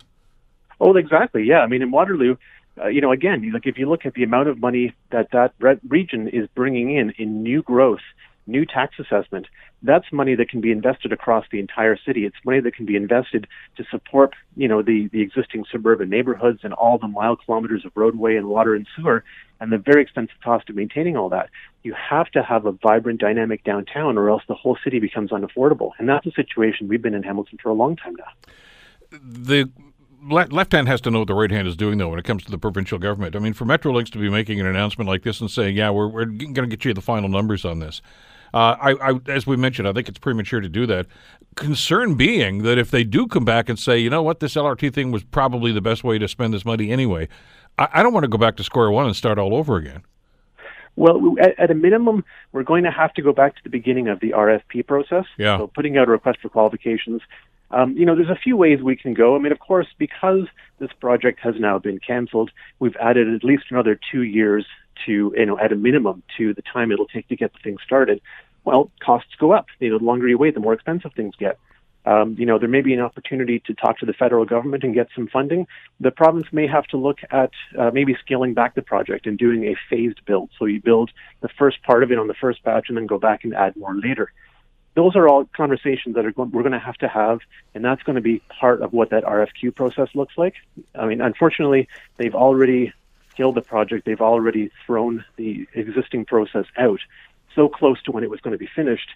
[0.83, 1.45] Oh, exactly.
[1.45, 1.61] Yeah.
[1.61, 2.37] I mean, in Waterloo,
[2.77, 5.55] uh, you know, again, like if you look at the amount of money that that
[5.61, 8.01] re- region is bringing in in new growth,
[8.49, 9.47] new tax assessment,
[9.85, 12.25] that's money that can be invested across the entire city.
[12.25, 16.61] It's money that can be invested to support, you know, the the existing suburban neighborhoods
[16.65, 19.23] and all the mile kilometers of roadway and water and sewer,
[19.61, 21.49] and the very expensive cost of maintaining all that.
[21.85, 25.93] You have to have a vibrant, dynamic downtown, or else the whole city becomes unaffordable.
[25.99, 28.33] And that's a situation we've been in Hamilton for a long time now.
[29.11, 29.71] The
[30.29, 32.45] left hand has to know what the right hand is doing, though, when it comes
[32.45, 33.35] to the provincial government.
[33.37, 36.09] I mean, for Metrolinx to be making an announcement like this and saying, "Yeah, we're
[36.09, 38.01] we're going to get you the final numbers on this,"
[38.55, 41.07] uh, I, I, as we mentioned, I think it's premature to do that.
[41.57, 44.93] Concern being that if they do come back and say, "You know what, this LRT
[44.93, 47.29] thing was probably the best way to spend this money anyway,"
[47.79, 50.03] I, I don't want to go back to square one and start all over again.
[50.95, 54.09] Well, at, at, a minimum, we're going to have to go back to the beginning
[54.09, 55.25] of the RFP process.
[55.39, 55.57] Yeah.
[55.57, 57.23] So putting out a request for qualifications.
[57.73, 59.35] Um, you know, there's a few ways we can go.
[59.35, 60.47] I mean, of course, because
[60.79, 64.67] this project has now been canceled, we've added at least another two years
[65.07, 67.79] to, you know, at a minimum to the time it'll take to get the thing
[67.85, 68.21] started.
[68.65, 69.67] Well, costs go up.
[69.81, 71.59] You know, the longer you wait, the more expensive things get.
[72.05, 74.93] Um, you know, there may be an opportunity to talk to the federal government and
[74.93, 75.67] get some funding.
[76.01, 79.65] The province may have to look at uh, maybe scaling back the project and doing
[79.65, 80.51] a phased build.
[80.59, 81.11] So you build
[81.41, 83.77] the first part of it on the first batch and then go back and add
[83.77, 84.33] more later.
[84.95, 87.41] Those are all conversations that are going, we're going to have to have,
[87.75, 90.55] and that's going to be part of what that RFQ process looks like.
[90.95, 91.89] I mean, unfortunately,
[92.19, 92.93] they've already
[93.37, 94.05] killed the project.
[94.05, 97.01] They've already thrown the existing process out
[97.55, 99.09] so close to when it was going to be finished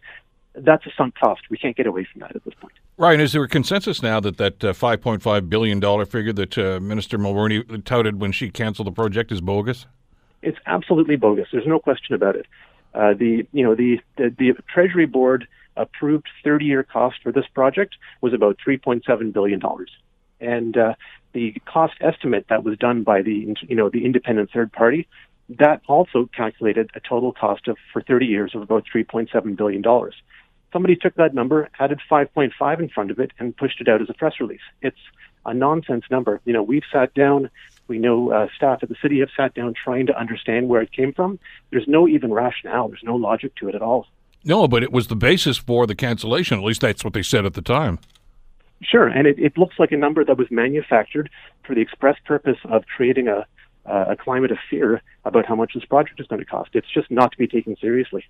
[0.56, 1.42] that's a sunk cost.
[1.50, 2.72] We can't get away from that at this point.
[2.96, 7.18] Ryan, is there a consensus now that that uh, $5.5 billion figure that uh, Minister
[7.18, 9.86] Mulroney touted when she canceled the project is bogus?
[10.42, 11.48] It's absolutely bogus.
[11.52, 12.46] There's no question about it.
[12.94, 15.46] Uh, the you know the, the, the Treasury Board
[15.76, 19.90] approved 30-year cost for this project was about 3.7 billion dollars,
[20.40, 20.94] and uh,
[21.32, 25.06] the cost estimate that was done by the you know the independent third party
[25.48, 30.14] that also calculated a total cost of for 30 years of about 3.7 billion dollars
[30.76, 34.10] somebody took that number, added 5.5 in front of it, and pushed it out as
[34.10, 34.60] a press release.
[34.82, 34.98] It's
[35.46, 36.40] a nonsense number.
[36.44, 37.50] You know, we've sat down.
[37.88, 40.92] We know uh, staff at the city have sat down trying to understand where it
[40.92, 41.38] came from.
[41.70, 42.88] There's no even rationale.
[42.88, 44.06] There's no logic to it at all.
[44.46, 46.58] No, but it was the basis for the cancellation.
[46.58, 47.98] At least that's what they said at the time.
[48.80, 51.28] Sure, and it, it looks like a number that was manufactured
[51.64, 53.46] for the express purpose of creating a
[53.86, 56.70] uh, a climate of fear about how much this project is going to cost.
[56.72, 58.24] It's just not to be taken seriously.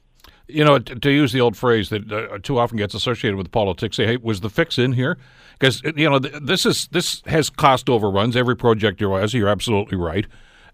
[0.49, 3.51] You know, to, to use the old phrase that uh, too often gets associated with
[3.51, 5.17] politics, say, "Hey, was the fix in here?"
[5.59, 8.37] Because you know, this is this has cost overruns.
[8.37, 9.35] Every project you has.
[9.35, 10.27] You're absolutely right.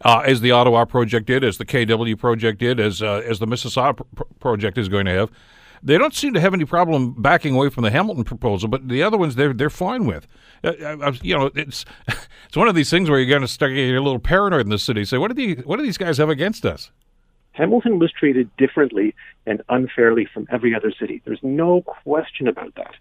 [0.04, 3.46] Uh, as the Ottawa project did, as the KW project did, as uh, as the
[3.46, 4.04] Mississauga
[4.40, 5.30] project is going to have.
[5.84, 9.02] They don't seem to have any problem backing away from the Hamilton proposal, but the
[9.02, 10.26] other ones they're they're fine with.
[10.62, 11.84] Uh, uh you know, it's
[12.46, 14.70] it's one of these things where you're going to start getting a little paranoid in
[14.70, 15.04] the city.
[15.04, 16.90] Say, what do the what do these guys have against us?
[17.52, 19.14] Hamilton was treated differently
[19.46, 21.20] and unfairly from every other city.
[21.24, 22.94] There's no question about that.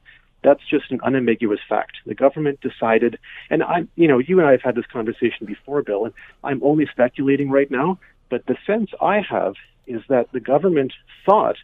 [0.44, 1.98] That's just an unambiguous fact.
[2.06, 3.20] The government decided,
[3.50, 6.14] and I, you know, you and I have had this conversation before, Bill, and
[6.44, 9.54] I'm only speculating right now, but the sense I have
[9.86, 10.94] is that the government
[11.26, 11.58] thought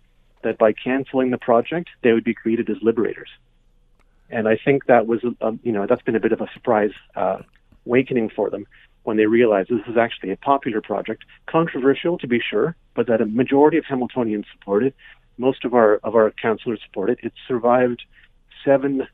[0.44, 3.30] that by canceling the project, they would be greeted as liberators.
[4.30, 6.92] And I think that was, um, you know, that's been a bit of a surprise
[7.16, 7.40] uh,
[7.86, 8.68] awakening for them
[9.04, 13.22] when they realized this is actually a popular project, controversial to be sure, but that
[13.22, 14.94] a majority of Hamiltonians support it.
[15.38, 17.20] Most of our of our councillors support it.
[17.24, 18.04] It's survived
[18.64, 19.08] seven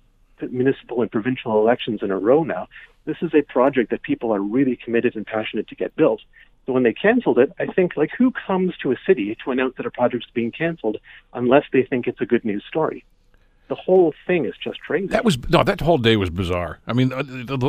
[0.52, 2.68] municipal and provincial elections in a row now.
[3.06, 6.22] This is a project that people are really committed and passionate to get built.
[6.66, 9.76] So when they canceled it, I think like who comes to a city to announce
[9.78, 10.98] that a project's being canceled
[11.34, 13.04] unless they think it's a good news story?
[13.70, 15.08] The whole thing is just crazy.
[15.08, 16.80] That was no, that whole day was bizarre.
[16.86, 17.24] I mean, uh,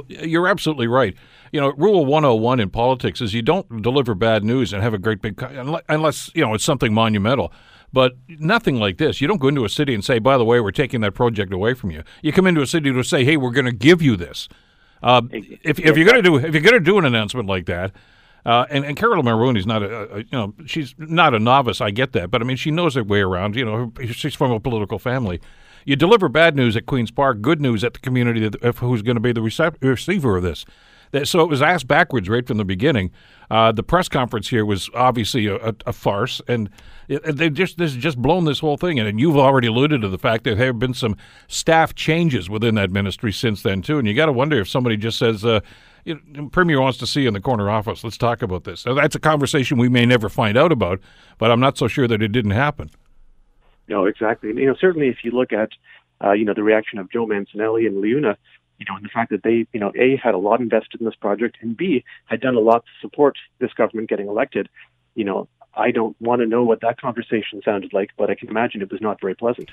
[0.08, 1.16] you're absolutely right.
[1.52, 4.98] You know, rule 101 in politics is you don't deliver bad news and have a
[4.98, 5.40] great big
[5.88, 7.52] unless, you know, it's something monumental.
[7.94, 9.20] But nothing like this.
[9.20, 11.52] You don't go into a city and say, "By the way, we're taking that project
[11.52, 14.02] away from you." You come into a city to say, "Hey, we're going to give
[14.02, 14.48] you this."
[15.00, 17.66] Uh, if, if you're going to do if you're going to do an announcement like
[17.66, 17.92] that,
[18.44, 21.80] uh, and, and Carol Mulroney's not a, a, you know she's not a novice.
[21.80, 23.54] I get that, but I mean she knows her way around.
[23.54, 25.40] You know she's from a political family.
[25.84, 29.16] You deliver bad news at Queens Park, good news at the community that, who's going
[29.16, 30.64] to be the recep- receiver of this.
[31.22, 33.12] So it was asked backwards right from the beginning.
[33.50, 36.68] Uh, the press conference here was obviously a, a, a farce, and
[37.06, 38.98] they just this just blown this whole thing.
[38.98, 42.50] And, and you've already alluded to the fact that there have been some staff changes
[42.50, 43.98] within that ministry since then too.
[43.98, 45.60] And you got to wonder if somebody just says, uh,
[46.04, 48.02] you know, Premier wants to see you in the corner office.
[48.02, 48.84] Let's talk about this.
[48.84, 51.00] Now, that's a conversation we may never find out about,
[51.38, 52.90] but I'm not so sure that it didn't happen.
[53.88, 54.48] No, exactly.
[54.48, 55.70] You know, certainly if you look at,
[56.22, 58.36] uh, you know, the reaction of Joe Mancinelli and LiUNA,
[58.78, 61.06] you know, and the fact that they, you know, A, had a lot invested in
[61.06, 64.68] this project, and B, had done a lot to support this government getting elected,
[65.14, 68.48] you know, I don't want to know what that conversation sounded like, but I can
[68.48, 69.70] imagine it was not very pleasant.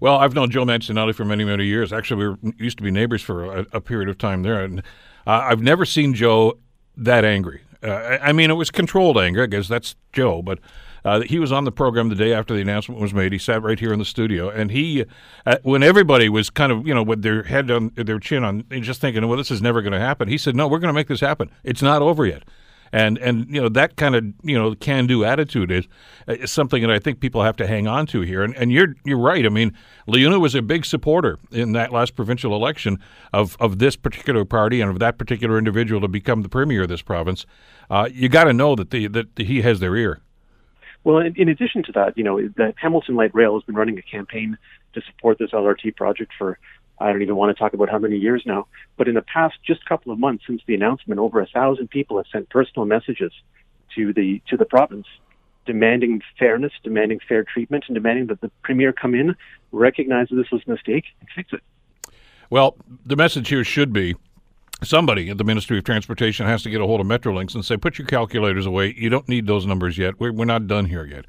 [0.00, 1.92] Well, I've known Joe Mancinelli for many, many years.
[1.92, 4.80] Actually, we were, used to be neighbors for a, a period of time there, and
[5.26, 6.58] uh, I've never seen Joe
[6.96, 7.62] that angry.
[7.82, 10.58] Uh, I mean, it was controlled anger, I guess that's Joe, but
[11.04, 13.32] uh, he was on the program the day after the announcement was made.
[13.32, 15.04] He sat right here in the studio, and he,
[15.46, 18.64] uh, when everybody was kind of, you know, with their head on their chin on,
[18.80, 20.28] just thinking, well, this is never going to happen.
[20.28, 21.50] He said, no, we're going to make this happen.
[21.64, 22.44] It's not over yet.
[22.94, 25.88] And and you know that kind of you know can do attitude is,
[26.28, 28.42] is something that I think people have to hang on to here.
[28.42, 29.46] And and you're you're right.
[29.46, 29.72] I mean,
[30.06, 32.98] LiUNA was a big supporter in that last provincial election
[33.32, 36.90] of of this particular party and of that particular individual to become the premier of
[36.90, 37.46] this province.
[37.88, 40.20] Uh, you got to know that the that he has their ear.
[41.04, 43.98] Well, in, in addition to that, you know, the Hamilton Light Rail has been running
[43.98, 44.56] a campaign
[44.94, 46.58] to support this LRT project for
[46.98, 48.66] I don't even want to talk about how many years now.
[48.96, 52.16] But in the past, just couple of months since the announcement, over a thousand people
[52.18, 53.32] have sent personal messages
[53.96, 55.06] to the to the province,
[55.66, 59.34] demanding fairness, demanding fair treatment, and demanding that the premier come in,
[59.72, 61.62] recognize that this was a mistake, and fix it.
[62.50, 64.14] Well, the message here should be
[64.84, 67.76] somebody at the Ministry of Transportation has to get a hold of Metrolinx and say,
[67.76, 68.94] put your calculators away.
[68.96, 70.18] You don't need those numbers yet.
[70.20, 71.26] We're, we're not done here yet.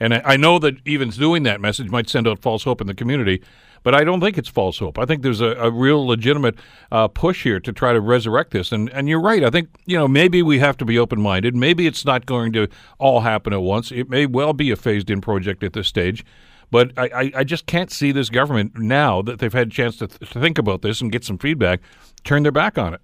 [0.00, 2.86] And I, I know that even doing that message might send out false hope in
[2.86, 3.42] the community,
[3.82, 4.98] but I don't think it's false hope.
[4.98, 6.56] I think there's a, a real legitimate
[6.90, 8.72] uh, push here to try to resurrect this.
[8.72, 9.44] And, and you're right.
[9.44, 11.54] I think, you know, maybe we have to be open minded.
[11.54, 13.92] Maybe it's not going to all happen at once.
[13.92, 16.24] It may well be a phased in project at this stage.
[16.70, 20.06] But I, I just can't see this government now that they've had a chance to,
[20.06, 21.80] th- to think about this and get some feedback
[22.24, 23.00] turn their back on it.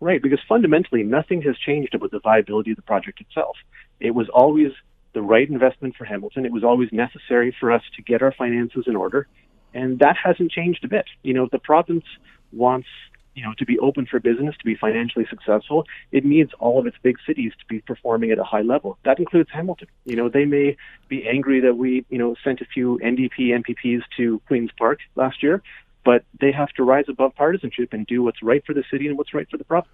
[0.00, 3.56] Right, because fundamentally nothing has changed about the viability of the project itself.
[4.00, 4.72] It was always
[5.14, 6.44] the right investment for Hamilton.
[6.44, 9.28] It was always necessary for us to get our finances in order,
[9.72, 11.04] and that hasn't changed a bit.
[11.22, 12.04] You know, the province
[12.52, 12.88] wants
[13.34, 16.86] you know to be open for business, to be financially successful, it needs all of
[16.86, 18.98] its big cities to be performing at a high level.
[19.04, 19.88] That includes Hamilton.
[20.04, 20.76] You know, they may
[21.08, 25.42] be angry that we you know sent a few NDP MPPs to Queens Park last
[25.42, 25.62] year,
[26.04, 29.16] but they have to rise above partisanship and do what's right for the city and
[29.16, 29.92] what's right for the province.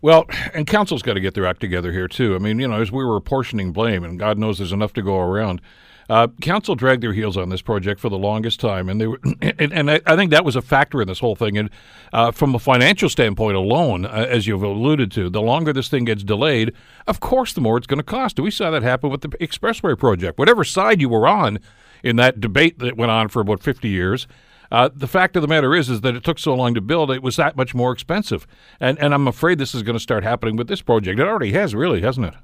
[0.00, 2.34] Well, and council's got to get their act together here too.
[2.34, 5.02] I mean, you know, as we were apportioning blame, and God knows there's enough to
[5.02, 5.60] go around.
[6.08, 9.20] Uh, council dragged their heels on this project for the longest time, and they were,
[9.42, 11.58] and, and I, I, think that was a factor in this whole thing.
[11.58, 11.68] And
[12.14, 16.04] uh, from a financial standpoint alone, uh, as you've alluded to, the longer this thing
[16.04, 16.72] gets delayed,
[17.06, 18.40] of course, the more it's going to cost.
[18.40, 20.38] We saw that happen with the expressway project.
[20.38, 21.58] Whatever side you were on
[22.02, 24.26] in that debate that went on for about 50 years,
[24.70, 27.10] uh, the fact of the matter is, is that it took so long to build;
[27.10, 28.46] it was that much more expensive,
[28.78, 31.18] and and I'm afraid this is going to start happening with this project.
[31.18, 32.34] It already has, really, hasn't it?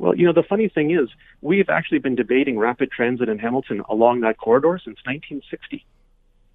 [0.00, 1.10] Well, you know, the funny thing is,
[1.42, 5.84] we've actually been debating rapid transit in Hamilton along that corridor since 1960.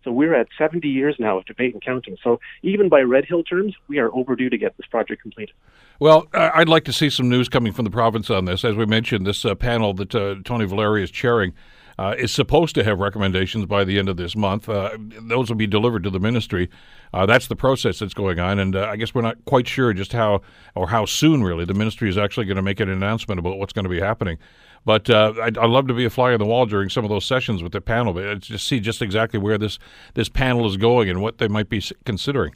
[0.04, 2.18] So we're at 70 years now of debate and counting.
[2.24, 5.54] So even by Red Hill terms, we are overdue to get this project completed.
[6.00, 8.66] Well, I'd like to see some news coming from the province on this.
[8.66, 11.54] As we mentioned, this uh, panel that uh, Tony Valeri is chairing
[11.98, 14.68] uh, is supposed to have recommendations by the end of this month.
[14.68, 16.70] Uh, those will be delivered to the ministry.
[17.14, 19.94] Uh, that's the process that's going on, and uh, I guess we're not quite sure
[19.94, 20.42] just how
[20.76, 23.74] or how soon, really, the ministry is actually going to make an announcement about what's
[23.74, 24.38] going to be happening.
[24.84, 27.10] But uh, I'd, I'd, love to be a fly on the wall during some of
[27.10, 29.80] those sessions with the panel, but just see just exactly where this
[30.14, 32.54] this panel is going and what they might be considering.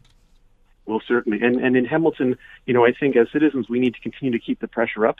[0.86, 4.02] Well, certainly, and and in Hamilton, you know, I think as citizens we need to
[4.02, 5.18] continue to keep the pressure up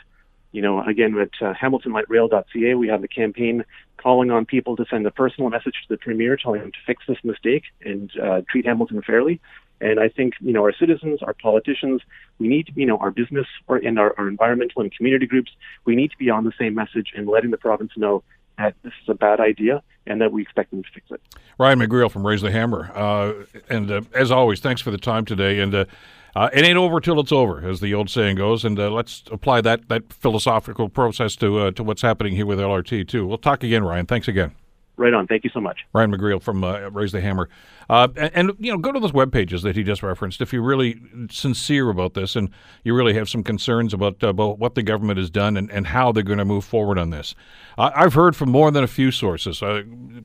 [0.52, 3.64] you know, again, at uh, hamiltonlightrail.ca, we have a campaign
[3.96, 7.04] calling on people to send a personal message to the premier telling them to fix
[7.06, 9.40] this mistake and uh, treat Hamilton fairly.
[9.80, 12.02] And I think, you know, our citizens, our politicians,
[12.38, 15.26] we need to, be you know, our business or and our, our environmental and community
[15.26, 15.52] groups,
[15.84, 18.22] we need to be on the same message and letting the province know
[18.58, 21.20] that this is a bad idea and that we expect them to fix it.
[21.58, 22.90] Ryan McGreal from Raise the Hammer.
[22.94, 23.32] Uh,
[23.70, 25.60] and uh, as always, thanks for the time today.
[25.60, 25.86] And
[26.34, 29.24] uh, it ain't over till it's over, as the old saying goes, and uh, let's
[29.30, 33.26] apply that that philosophical process to uh, to what's happening here with LRT too.
[33.26, 34.06] We'll talk again, Ryan.
[34.06, 34.54] Thanks again.
[35.00, 35.26] Right on.
[35.26, 35.86] Thank you so much.
[35.94, 37.48] Ryan McGreal from uh, Raise the Hammer.
[37.88, 40.52] Uh, and, and, you know, go to those web pages that he just referenced if
[40.52, 41.00] you're really
[41.30, 42.50] sincere about this and
[42.84, 45.86] you really have some concerns about, uh, about what the government has done and, and
[45.86, 47.34] how they're going to move forward on this.
[47.78, 49.62] I've heard from more than a few sources,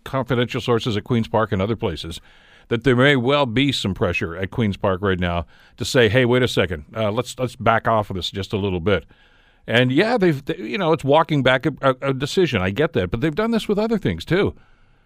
[0.03, 2.19] confidential sources at Queen's Park and other places,
[2.69, 5.45] that there may well be some pressure at Queens Park right now
[5.77, 8.57] to say, "Hey, wait a second, uh, let's let's back off of this just a
[8.57, 9.05] little bit."
[9.67, 12.61] And yeah, they've they, you know it's walking back a, a, a, decision.
[12.61, 14.55] I get that, but they've done this with other things too.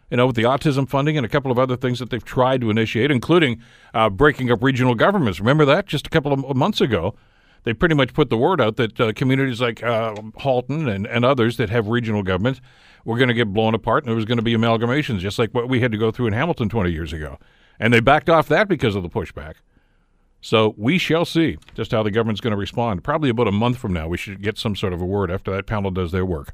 [0.09, 2.61] You know, with the autism funding and a couple of other things that they've tried
[2.61, 3.61] to initiate, including
[3.93, 5.39] uh, breaking up regional governments.
[5.39, 7.15] Remember that just a couple of months ago.
[7.63, 11.25] They pretty much put the word out that uh, communities like uh, Halton and, and
[11.25, 12.61] others that have regional governments
[13.05, 15.53] were going to get blown apart and there was going to be amalgamations, just like
[15.53, 17.37] what we had to go through in Hamilton 20 years ago.
[17.79, 19.55] And they backed off that because of the pushback.
[20.41, 23.03] So we shall see just how the government's going to respond.
[23.03, 25.51] Probably about a month from now, we should get some sort of a word after
[25.51, 26.53] that panel does their work.